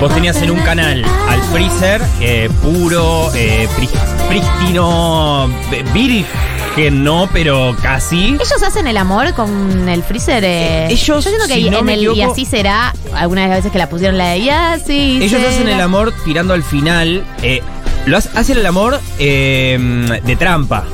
vos 0.00 0.14
tenías 0.14 0.40
en 0.42 0.50
un 0.50 0.60
canal 0.60 1.04
al 1.28 1.42
freezer 1.52 2.02
eh, 2.20 2.48
puro, 2.62 3.32
eh, 3.34 3.66
prí- 3.76 4.28
prístino, 4.28 5.48
eh, 5.72 5.84
virgen, 5.94 7.02
no, 7.04 7.28
pero 7.32 7.74
casi. 7.82 8.28
Ellos 8.34 8.62
hacen 8.66 8.86
el 8.86 8.96
amor 8.98 9.32
con 9.34 9.88
el 9.88 10.02
freezer. 10.02 10.44
eh, 10.44 10.86
ellos, 10.90 11.06
yo 11.06 11.30
siento 11.30 11.46
que 11.48 11.54
si 11.54 11.70
no 11.70 11.78
en 11.78 11.84
me 11.86 11.94
el 11.94 12.00
y 12.02 12.06
equivoco- 12.06 12.32
así 12.32 12.44
será. 12.44 12.92
Algunas 13.14 13.44
de 13.44 13.48
las 13.48 13.58
veces 13.58 13.72
que 13.72 13.78
la 13.78 13.88
pusieron 13.88 14.18
la 14.18 14.28
de 14.30 14.38
y 14.38 14.48
así. 14.50 15.18
Ellos 15.22 15.40
hacen 15.42 15.62
será". 15.64 15.74
el 15.76 15.80
amor 15.80 16.12
tirando 16.24 16.52
al 16.54 16.62
final. 16.62 17.24
eh, 17.42 17.62
lo 18.04 18.18
hace- 18.18 18.30
hacen 18.36 18.58
el 18.58 18.66
amor 18.66 19.00
eh, 19.18 20.20
de 20.22 20.36
trampa. 20.36 20.84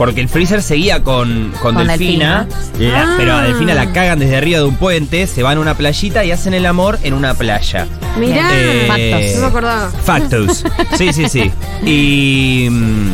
Porque 0.00 0.22
el 0.22 0.30
freezer 0.30 0.62
seguía 0.62 1.02
con, 1.02 1.52
con, 1.60 1.74
Con 1.74 1.86
Delfina, 1.86 2.48
la- 2.78 3.02
Ah. 3.02 3.14
pero 3.18 3.34
a 3.34 3.42
Delfina 3.42 3.74
la 3.74 3.92
cagan 3.92 4.18
desde 4.18 4.34
arriba 4.38 4.58
de 4.60 4.64
un 4.64 4.76
puente, 4.76 5.26
se 5.26 5.42
van 5.42 5.58
a 5.58 5.60
una 5.60 5.74
playita 5.74 6.24
y 6.24 6.30
hacen 6.32 6.54
el 6.54 6.64
amor 6.64 6.98
en 7.02 7.12
una 7.12 7.34
playa. 7.34 7.86
Mirá. 8.18 8.48
Eh, 8.54 8.86
Factos. 8.88 9.34
No 9.34 9.40
me 9.42 9.46
acordaba. 9.48 9.90
Factos. 9.90 10.64
Sí, 10.96 11.12
sí, 11.12 11.28
sí. 11.28 11.52
Y. 11.84 12.68
mm, 12.70 13.10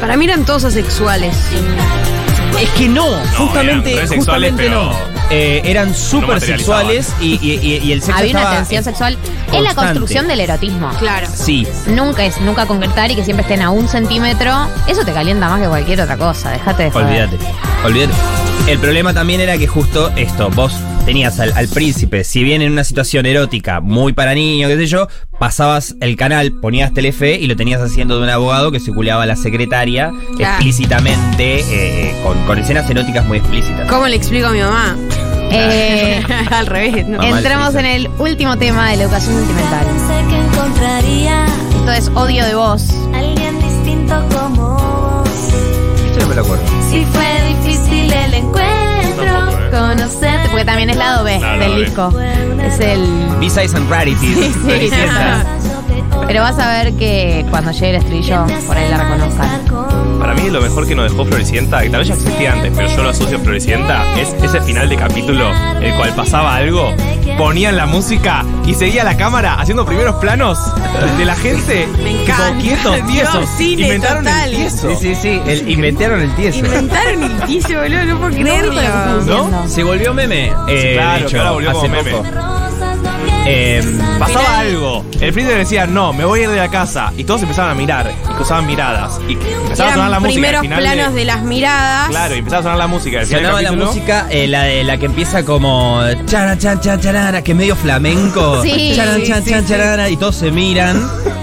Para 0.00 0.16
mí 0.16 0.24
eran 0.24 0.44
todos 0.44 0.64
asexuales. 0.64 1.36
Es 2.60 2.68
que 2.70 2.88
no, 2.88 3.06
justamente, 3.36 3.94
eran 3.94 4.08
justamente 4.08 4.62
pero 4.64 4.84
no. 4.84 4.92
Eh, 5.30 5.62
eran 5.64 5.94
súper 5.94 6.40
sexuales 6.40 7.14
y, 7.20 7.38
y- 7.40 7.58
y- 7.62 7.78
y 7.86 7.92
el 7.92 8.02
sexo 8.02 8.18
Había 8.18 8.32
una 8.32 8.50
tensión 8.56 8.82
sexual. 8.84 9.16
Es 9.52 9.62
la 9.62 9.74
construcción 9.74 10.26
del 10.28 10.40
erotismo. 10.40 10.90
Claro. 10.98 11.28
Sí, 11.32 11.66
Nunca 11.86 12.24
es, 12.24 12.40
nunca 12.40 12.66
concretar 12.66 13.10
y 13.10 13.14
que 13.16 13.24
siempre 13.24 13.42
estén 13.42 13.62
a 13.62 13.70
un 13.70 13.88
centímetro. 13.88 14.66
Eso 14.88 15.04
te 15.04 15.12
calienta 15.12 15.48
más 15.48 15.60
que 15.60 15.68
cualquier 15.68 16.00
otra 16.02 16.16
cosa. 16.16 16.50
Déjate 16.50 16.82
de 16.84 16.90
joder. 16.90 17.06
olvídate, 17.06 17.38
olvídate. 17.84 18.12
El 18.66 18.78
problema 18.78 19.14
también 19.14 19.40
era 19.40 19.56
que 19.56 19.66
justo 19.68 20.12
esto, 20.16 20.50
vos 20.50 20.72
tenías 21.10 21.40
al, 21.40 21.52
al 21.56 21.66
príncipe, 21.66 22.22
si 22.22 22.44
bien 22.44 22.62
en 22.62 22.70
una 22.70 22.84
situación 22.84 23.26
erótica 23.26 23.80
muy 23.80 24.12
para 24.12 24.32
niños, 24.32 24.70
qué 24.70 24.76
sé 24.76 24.86
yo, 24.86 25.08
pasabas 25.40 25.96
el 26.00 26.14
canal, 26.14 26.52
ponías 26.60 26.94
Telefe 26.94 27.34
y 27.34 27.48
lo 27.48 27.56
tenías 27.56 27.80
haciendo 27.80 28.16
de 28.18 28.22
un 28.22 28.30
abogado 28.30 28.70
que 28.70 28.78
se 28.78 28.92
culeaba 28.92 29.24
a 29.24 29.26
la 29.26 29.34
secretaria 29.34 30.12
Claro. 30.36 30.54
explícitamente, 30.54 31.64
eh, 31.68 32.14
con, 32.22 32.38
con 32.44 32.58
escenas 32.60 32.88
eróticas 32.88 33.26
muy 33.26 33.38
explícitas. 33.38 33.88
¿Cómo 33.88 34.06
le 34.06 34.14
explico 34.14 34.46
a 34.46 34.52
mi 34.52 34.60
mamá? 34.60 34.96
Eh, 35.52 36.22
Al 36.52 36.66
revés, 36.66 37.08
¿no? 37.08 37.20
Entramos 37.24 37.74
en 37.74 37.84
el 37.84 38.08
último 38.20 38.56
tema 38.56 38.88
de 38.92 38.98
la 38.98 39.02
educación 39.02 39.34
sentimental. 39.34 39.84
Sé 40.06 40.28
que 40.28 40.36
encontraría 40.38 41.44
Esto 41.76 41.90
es 41.92 42.08
odio 42.14 42.44
de 42.46 42.54
voz. 42.54 42.84
alguien 43.12 43.58
distinto 43.58 44.14
como 44.32 44.76
vos. 45.24 45.28
Esto 46.06 46.20
no 46.20 46.28
me 46.28 46.34
lo 46.36 46.42
acuerdo. 46.42 46.64
Si 46.92 47.04
fue 47.06 47.26
difícil 47.48 48.12
el 48.12 48.34
encuentro. 48.34 48.89
Conocerte, 49.70 50.48
porque 50.50 50.64
también 50.64 50.90
es 50.90 50.96
lado 50.96 51.24
B 51.24 51.38
Claro, 51.38 51.58
del 51.60 51.60
lado 51.68 51.74
B. 51.74 51.84
disco. 51.84 52.12
Es 52.62 52.80
el. 52.80 53.28
B-Sides 53.38 53.74
and 53.74 53.90
Rarities. 53.90 54.36
Sí, 54.38 54.52
sí. 54.52 54.58
Floricienta. 54.60 55.44
Pero 56.26 56.42
vas 56.42 56.58
a 56.58 56.68
ver 56.82 56.92
que 56.94 57.44
cuando 57.50 57.70
llegue 57.72 57.90
el 57.90 57.96
estribillo, 57.96 58.46
por 58.66 58.76
ahí 58.76 58.88
la 58.90 58.98
reconozcan. 58.98 59.48
Para 60.30 60.42
mí 60.44 60.48
lo 60.50 60.60
mejor 60.60 60.86
que 60.86 60.94
nos 60.94 61.10
dejó 61.10 61.24
Floricienta, 61.24 61.82
que 61.82 61.90
tal 61.90 61.98
vez 62.00 62.08
ya 62.08 62.14
existía 62.14 62.52
antes, 62.52 62.72
pero 62.76 62.88
yo 62.88 63.02
lo 63.02 63.08
asocio 63.10 63.36
a 63.38 63.40
Floricienta, 63.40 64.04
es 64.20 64.32
ese 64.40 64.60
final 64.60 64.88
de 64.88 64.94
capítulo, 64.94 65.50
el 65.80 65.92
cual 65.96 66.14
pasaba 66.14 66.54
algo, 66.54 66.94
ponían 67.36 67.76
la 67.76 67.86
música 67.86 68.44
y 68.64 68.74
seguía 68.74 69.02
la 69.02 69.16
cámara 69.16 69.54
haciendo 69.54 69.84
primeros 69.84 70.14
planos 70.16 70.56
de 71.18 71.24
la 71.24 71.34
gente. 71.34 71.88
Me 72.04 72.22
encanta. 72.22 72.56
quietos, 72.60 72.94
Dios, 72.94 73.06
tiesos. 73.08 73.48
cine 73.58 73.82
Inventaron 73.82 74.22
total. 74.24 74.50
el 74.50 74.56
tieso. 74.56 74.90
Sí, 74.90 74.96
sí, 75.00 75.14
sí. 75.20 75.40
el- 75.48 75.68
inventaron 75.68 76.20
el 76.20 76.32
tieso. 76.36 76.58
Inventaron 76.60 77.22
el 77.24 77.40
ticio, 77.42 77.80
boludo, 77.80 78.04
no 78.04 78.18
puedo 78.20 78.30
No, 78.30 78.36
no, 78.36 78.42
creerlo. 78.44 79.22
no. 79.50 79.68
Se 79.68 79.82
volvió 79.82 80.14
meme. 80.14 80.52
Eh, 80.68 80.92
claro, 80.96 81.26
ahora 81.38 81.50
volvió 81.50 81.72
como 81.72 81.82
hace 81.84 81.88
meme. 82.04 82.10
poco. 82.12 82.59
Eh, 83.46 83.82
Pasaba 84.18 84.58
algo. 84.60 85.04
El 85.20 85.32
freezer 85.32 85.56
decía, 85.58 85.86
no, 85.86 86.12
me 86.12 86.24
voy 86.24 86.40
a 86.40 86.42
ir 86.44 86.50
de 86.50 86.56
la 86.56 86.68
casa. 86.68 87.12
Y 87.16 87.24
todos 87.24 87.42
empezaban 87.42 87.70
a 87.72 87.74
mirar 87.74 88.10
y 88.10 88.34
cruzaban 88.34 88.66
miradas. 88.66 89.18
Y 89.28 89.32
empezaba 89.32 89.90
a 89.90 89.94
sonar 89.94 90.10
la 90.10 90.20
música. 90.20 90.28
al 90.28 90.42
primeros 90.42 90.60
final 90.62 90.78
planos 90.80 91.12
de... 91.14 91.18
de- 91.20 91.24
las 91.24 91.42
miradas. 91.42 92.08
Claro, 92.10 92.34
y 92.34 92.38
empezaba 92.38 92.60
a 92.60 92.62
sonar 92.62 92.78
la 92.78 92.86
música. 92.86 93.20
al 93.20 93.26
final 93.26 93.40
del 93.42 93.46
sonaba 93.50 93.62
la 93.62 93.68
capítulo. 93.70 93.92
música, 93.92 94.26
eh, 94.30 94.46
la 94.46 94.62
de 94.64 94.84
la 94.84 94.96
que 94.98 95.06
empieza 95.06 95.44
como 95.44 96.00
chara 96.26 96.58
chan 96.58 96.80
chan 96.80 97.00
charara, 97.00 97.42
que 97.42 97.52
es 97.52 97.58
medio 97.58 97.76
flamenco. 97.76 98.62
Sí, 98.62 98.92
Charan, 98.94 99.16
sí, 99.20 99.26
chan, 99.26 99.42
sí, 99.44 99.50
chan, 99.50 99.62
sí. 99.62 99.68
charara, 99.72 100.08
y 100.10 100.16
todos 100.16 100.36
se 100.36 100.50
miran 100.50 101.00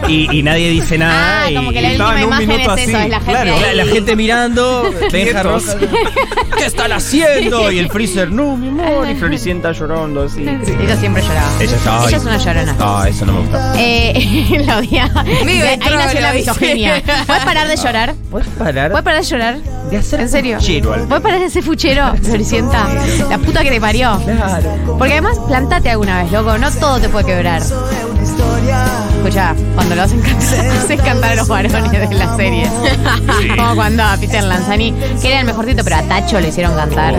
y, 0.08 0.38
y 0.40 0.44
nadie 0.44 0.70
dice 0.70 0.98
nada. 0.98 1.44
Ah, 1.46 1.52
y- 1.52 1.56
como 1.56 1.72
que 1.72 1.82
la 1.82 1.90
y 1.90 1.92
estaba 1.94 2.10
última 2.12 2.22
en 2.22 2.28
un 2.28 2.42
imagen 2.44 2.50
es 2.52 2.58
minuto 2.58 2.76
eso, 2.76 2.98
así, 2.98 3.04
es 3.06 3.10
la 3.10 3.18
gente. 3.20 3.32
claro. 3.32 3.54
ahí. 3.56 3.62
la, 3.76 3.84
la 3.86 3.92
gente 3.92 4.16
mirando, 4.16 4.94
Benja. 5.12 5.44
Rosa, 5.44 5.78
¿Qué 6.58 6.66
están 6.66 6.92
haciendo? 6.92 7.72
Y 7.72 7.80
el 7.80 7.90
freezer, 7.90 8.32
no, 8.32 8.56
mi 8.58 8.68
amor, 8.70 9.10
y 9.10 9.16
Floricienta 9.16 9.72
llorando 9.72 10.24
así. 10.24 10.42
Ella 10.48 10.96
siempre 10.98 11.22
lloraba. 11.24 11.50
Ella 11.60 11.78
ya- 11.84 12.08
Ella 12.08 12.18
es 12.18 12.24
una 12.24 12.38
llorona. 12.38 12.76
Ah, 12.80 13.06
eso 13.10 13.26
no 13.26 13.34
me 13.34 13.40
gusta. 13.42 13.74
Eh, 13.78 14.64
la 14.66 14.78
odiaba. 14.80 15.22
Ahí 15.22 15.78
nació 15.98 16.22
la 16.22 16.34
misoginia. 16.34 17.04
¿Puedes 17.26 17.44
parar 17.44 17.68
de 17.68 17.76
llorar? 17.78 18.16
¿Puedes 18.32 18.48
parar 18.50 18.92
¿Puedes 18.92 19.04
parar 19.04 19.22
de 19.22 19.28
llorar? 19.30 19.58
de 19.90 19.98
hacer 19.98 20.20
¿En 20.20 20.30
serio? 20.30 20.58
puchero 20.58 20.94
al- 20.94 21.08
¿Puedes 21.08 21.24
parar 21.24 21.40
de 21.40 21.50
ser 21.50 21.64
fuchero, 21.64 22.14
Floricienta? 22.24 22.88
La 23.30 23.38
puta 23.38 23.64
que 23.64 23.70
te 23.72 23.80
parió. 23.82 24.20
Claro. 24.26 24.96
Porque 24.98 25.14
además, 25.14 25.38
plantate 25.48 25.90
alguna 25.90 26.24
vez, 26.24 26.32
loco. 26.32 26.58
No 26.58 26.72
todo 26.72 27.00
te 27.00 27.10
puede 27.10 27.26
quebrar. 27.26 27.62
Escucha, 29.28 29.54
cuando 29.76 29.94
lo 29.94 30.04
hacen 30.04 30.22
cantar, 30.22 30.98
cantar 31.06 31.32
a 31.32 31.36
los 31.36 31.50
varones 31.50 31.92
de 31.92 32.16
la 32.16 32.38
serie. 32.38 32.66
Como 33.58 33.76
cuando 33.76 34.02
a 34.02 34.16
Peter 34.16 34.42
Lanzani, 34.42 34.94
que 35.22 35.28
era 35.28 35.42
el 35.42 35.46
mejorcito, 35.46 35.84
pero 35.84 35.98
a 35.98 36.02
Tacho 36.04 36.40
le 36.40 36.48
hicieron 36.48 36.74
cantar. 36.76 37.16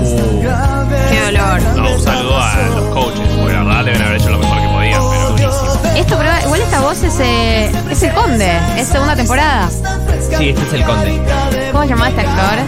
Qué 1.11 1.21
dolor. 1.27 1.61
No, 1.77 1.95
un 1.95 2.01
saludo 2.01 2.39
a 2.39 2.57
los 2.75 2.85
coaches, 2.95 3.29
porque 3.37 3.53
la 3.53 3.63
verdad 3.63 3.85
deben 3.85 4.03
haber 4.03 4.17
hecho 4.17 4.31
lo 4.31 4.39
mejor 4.39 4.59
que 4.59 4.69
podían, 4.69 5.03
pero. 5.11 5.97
Esto, 5.99 6.17
pero 6.17 6.31
igual 6.47 6.61
esta 6.63 6.81
voz 6.81 7.03
es, 7.03 7.21
eh, 7.21 7.71
es 7.91 8.03
el 8.03 8.13
conde, 8.15 8.59
es 8.79 8.89
segunda 8.89 9.15
temporada. 9.15 9.69
Sí, 10.39 10.49
este 10.49 10.63
es 10.63 10.73
el 10.73 10.85
conde. 10.85 11.21
¿Cómo 11.73 11.83
se 11.83 11.91
llamaba 11.91 12.09
este 12.09 12.23
actor? 12.23 12.59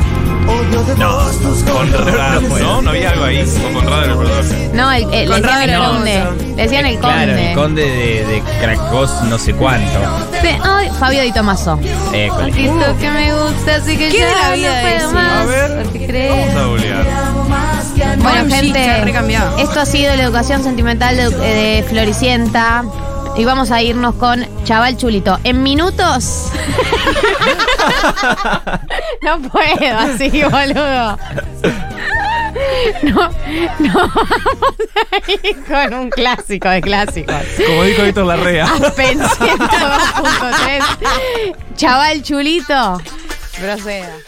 Puedo. 2.48 2.64
¿no? 2.66 2.82
¿No 2.82 2.90
había 2.90 3.10
algo 3.10 3.24
ahí? 3.24 3.42
O 3.42 3.72
Conrado 3.72 4.02
era 4.04 4.12
el 4.12 4.18
personaje. 4.18 4.70
No, 4.74 4.92
el, 4.92 5.02
el- 5.04 5.10
le 5.10 5.26
Conrado 5.26 5.58
decían 5.60 5.62
el 5.62 5.70
era 5.70 5.88
conde. 5.88 6.24
Le 6.56 6.62
decían 6.62 6.86
el 6.86 6.98
conde. 6.98 7.14
Claro, 7.24 7.32
el 7.38 7.54
conde 7.54 7.82
de, 7.82 8.26
de 8.26 8.42
Cracos 8.60 9.10
no 9.24 9.38
sé 9.38 9.52
cuánto. 9.54 9.98
Ay, 10.64 10.90
Fabio 10.98 11.22
Di 11.22 11.32
Tomaso. 11.32 11.78
École. 12.12 12.50
Poquito 12.50 12.96
que 13.00 13.10
me 13.10 13.32
gusta, 13.34 13.76
así 13.76 13.96
que 13.96 14.08
¿Qué 14.10 14.24
de 14.24 14.32
la 14.34 14.52
vida 14.52 14.68
no 14.70 14.76
de 14.76 14.82
puedo 14.82 14.96
ese? 15.06 15.14
más. 15.14 15.32
A 15.32 15.44
ver, 15.46 15.82
porque. 15.84 16.28
Vamos 16.30 16.56
a 16.56 16.66
googlear. 16.66 17.06
Bueno, 18.18 18.54
gente, 18.54 18.84
se 18.84 18.90
ha 18.90 19.04
recambiado. 19.04 19.58
esto 19.58 19.80
ha 19.80 19.86
sido 19.86 20.14
la 20.16 20.22
educación 20.24 20.62
sentimental 20.62 21.16
de, 21.16 21.30
de 21.30 21.84
Floricienta. 21.88 22.84
Y 23.40 23.44
vamos 23.46 23.70
a 23.70 23.80
irnos 23.80 24.16
con 24.16 24.46
Chaval 24.64 24.98
Chulito. 24.98 25.38
En 25.44 25.62
minutos. 25.62 26.50
no 29.22 29.40
puedo 29.40 29.98
así, 29.98 30.42
boludo. 30.42 31.18
No, 33.02 33.30
no 33.78 33.94
vamos 33.94 34.28
a 35.10 35.32
ir 35.32 35.56
con 35.64 35.94
un 35.94 36.10
clásico 36.10 36.68
de 36.68 36.82
clásicos. 36.82 37.34
Como 37.66 37.84
dijo 37.84 38.02
Víctor 38.02 38.26
Larrea. 38.26 38.66
Aspen 38.66 39.18
102.3. 39.18 41.56
Chaval 41.76 42.22
Chulito. 42.22 43.00
Proceda. 43.58 44.20